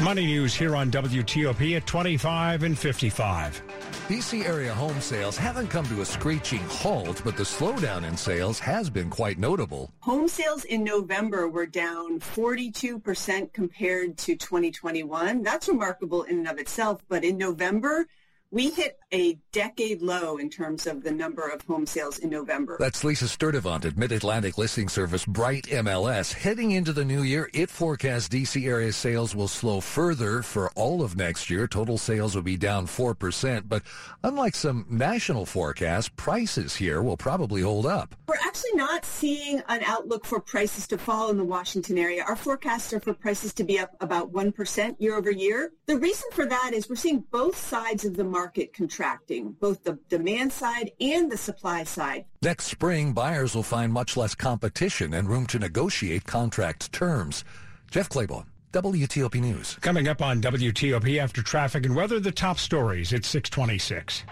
Money 0.03 0.27
News 0.27 0.55
here 0.55 0.77
on 0.77 0.93
WTOP 0.93 1.77
at 1.77 1.85
25 1.85 2.63
and 2.63 2.79
55. 2.79 3.63
DC 4.07 4.45
area 4.45 4.73
home 4.73 5.01
sales 5.01 5.37
haven't 5.37 5.69
come 5.69 5.85
to 5.87 6.03
a 6.03 6.05
screeching 6.05 6.61
halt, 6.69 7.21
but 7.25 7.37
the 7.37 7.43
slowdown 7.43 8.07
in 8.07 8.17
sales 8.17 8.61
has 8.61 8.89
been 8.89 9.11
quite 9.11 9.39
notable. 9.39 9.91
Home 10.01 10.29
sales 10.29 10.65
in 10.65 10.85
November 10.85 11.49
were 11.49 11.67
down 11.67 12.21
42% 12.21 13.53
compared 13.53 14.17
to 14.19 14.37
2021. 14.37 15.43
That's 15.43 15.69
remarkable 15.69 16.23
in 16.23 16.39
and 16.39 16.49
of 16.49 16.59
itself, 16.59 17.03
but 17.09 17.25
in 17.25 17.37
November, 17.37 18.07
we 18.51 18.71
hit 18.71 18.99
a 19.13 19.39
decade 19.53 20.01
low 20.01 20.39
in 20.39 20.49
terms 20.49 20.87
of 20.87 21.03
the 21.03 21.11
number 21.11 21.49
of 21.49 21.61
home 21.63 21.85
sales 21.87 22.19
in 22.19 22.31
November. 22.31 22.77
That's 22.79 23.05
Lisa 23.05 23.29
Sturtevant 23.29 23.85
at 23.85 23.97
Mid-Atlantic 23.97 24.57
listing 24.57 24.89
service 24.89 25.25
Bright 25.25 25.65
MLS. 25.65 26.33
Heading 26.33 26.71
into 26.71 26.93
the 26.93 27.05
new 27.05 27.23
year, 27.23 27.51
it 27.53 27.69
forecasts 27.69 28.29
DC 28.29 28.67
area 28.67 28.93
sales 28.93 29.35
will 29.35 29.49
slow 29.49 29.81
further 29.81 30.43
for 30.43 30.71
all 30.71 31.03
of 31.03 31.17
next 31.17 31.51
year. 31.51 31.67
Total 31.67 31.99
sales 31.99 32.35
will 32.35 32.43
be 32.43 32.57
down 32.57 32.87
4%, 32.87 33.69
but 33.69 33.83
unlike 34.25 34.55
some 34.55 34.87
national 34.89 35.45
forecasts, 35.45 36.11
prices 36.17 36.77
here 36.77 37.03
will 37.03 37.17
probably 37.17 37.63
hold 37.63 37.85
up. 37.87 38.15
We're 38.27 38.37
actually 38.47 38.75
not 38.75 39.05
seeing 39.05 39.63
an 39.69 39.83
outlook 39.85 40.25
for 40.25 40.41
prices 40.41 40.87
to 40.89 40.99
fall 40.99 41.31
in 41.31 41.37
the 41.37 41.45
Washington 41.45 41.99
area. 41.99 42.25
Our 42.27 42.37
forecasts 42.37 42.93
are 42.93 43.01
for 43.01 43.15
prices 43.15 43.53
to 43.55 43.65
be 43.65 43.79
up 43.79 43.95
about 44.01 44.33
1% 44.33 44.97
year 44.99 45.17
over 45.17 45.31
year. 45.31 45.73
The 45.87 45.99
reason 45.99 46.29
for 46.33 46.47
that 46.47 46.73
is 46.73 46.89
we're 46.89 46.97
seeing 46.97 47.25
both 47.31 47.57
sides 47.57 48.05
of 48.05 48.17
the 48.17 48.25
market 48.25 48.38
contracting, 48.47 49.53
both 49.61 49.83
the 49.85 49.99
demand 50.09 50.53
side 50.53 50.93
and 51.01 51.31
the 51.31 51.37
supply 51.37 51.85
side. 51.85 52.25
Next 52.43 52.67
spring, 52.67 53.13
buyers 53.13 53.55
will 53.55 53.63
find 53.63 53.93
much 53.93 54.17
less 54.17 54.35
competition 54.35 55.15
and 55.15 55.29
room 55.29 55.47
to 55.47 55.59
negotiate 55.59 56.25
contract 56.25 56.93
terms. 56.93 57.45
Jeff 57.91 58.09
Clabaugh, 58.09 58.45
WTOP 58.73 59.41
News. 59.41 59.77
Coming 59.81 60.09
up 60.09 60.23
on 60.23 60.41
WTOP 60.43 61.19
after 61.19 61.43
traffic 61.43 61.87
and 61.87 61.97
weather, 61.97 62.21
the 62.21 62.33
top 62.33 62.59
stories 62.59 63.13
at 63.13 63.25
626. 63.25 64.25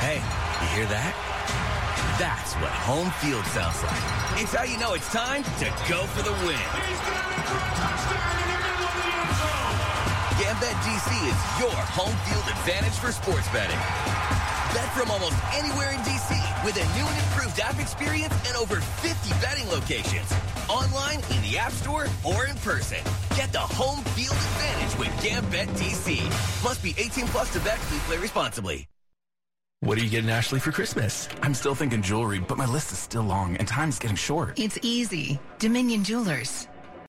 Hey, 0.00 0.16
you 0.16 0.68
hear 0.76 0.86
that? 0.86 1.14
That's 2.18 2.54
what 2.54 2.72
home 2.72 3.10
field 3.20 3.44
sounds 3.46 3.82
like. 3.82 4.42
It's 4.42 4.54
how 4.54 4.64
you 4.64 4.78
know 4.78 4.94
it's 4.94 5.12
time 5.12 5.44
to 5.44 5.66
go 5.88 6.04
for 6.06 6.22
the 6.22 6.32
win. 6.46 8.37
GambetDC 10.58 11.10
is 11.30 11.60
your 11.60 11.70
home 11.70 12.16
field 12.26 12.42
advantage 12.50 12.94
for 12.94 13.12
sports 13.12 13.46
betting. 13.52 13.78
Bet 14.74 14.92
from 14.92 15.08
almost 15.08 15.36
anywhere 15.54 15.92
in 15.92 16.00
DC 16.00 16.34
with 16.64 16.74
a 16.74 16.98
new 16.98 17.06
and 17.06 17.18
improved 17.30 17.60
app 17.60 17.78
experience 17.78 18.34
and 18.44 18.56
over 18.56 18.80
50 18.80 19.30
betting 19.40 19.68
locations. 19.70 20.32
Online, 20.68 21.20
in 21.30 21.42
the 21.42 21.58
App 21.58 21.70
Store, 21.70 22.08
or 22.24 22.46
in 22.46 22.56
person. 22.56 22.98
Get 23.36 23.52
the 23.52 23.60
home 23.60 24.02
field 24.16 24.34
advantage 24.34 24.98
with 24.98 25.08
GambetDC. 25.22 26.64
Must 26.64 26.82
be 26.82 26.92
18 26.98 27.28
plus 27.28 27.52
to 27.52 27.60
bet. 27.60 27.78
Please 27.86 28.02
play 28.02 28.18
responsibly. 28.18 28.88
What 29.78 29.96
are 29.96 30.02
you 30.02 30.10
getting 30.10 30.28
Ashley 30.28 30.58
for 30.58 30.72
Christmas? 30.72 31.28
I'm 31.40 31.54
still 31.54 31.76
thinking 31.76 32.02
jewelry, 32.02 32.40
but 32.40 32.58
my 32.58 32.66
list 32.66 32.90
is 32.90 32.98
still 32.98 33.22
long 33.22 33.56
and 33.58 33.68
time's 33.68 34.00
getting 34.00 34.16
short. 34.16 34.58
It's 34.58 34.76
easy. 34.82 35.38
Dominion 35.60 36.02
Jewelers. 36.02 36.66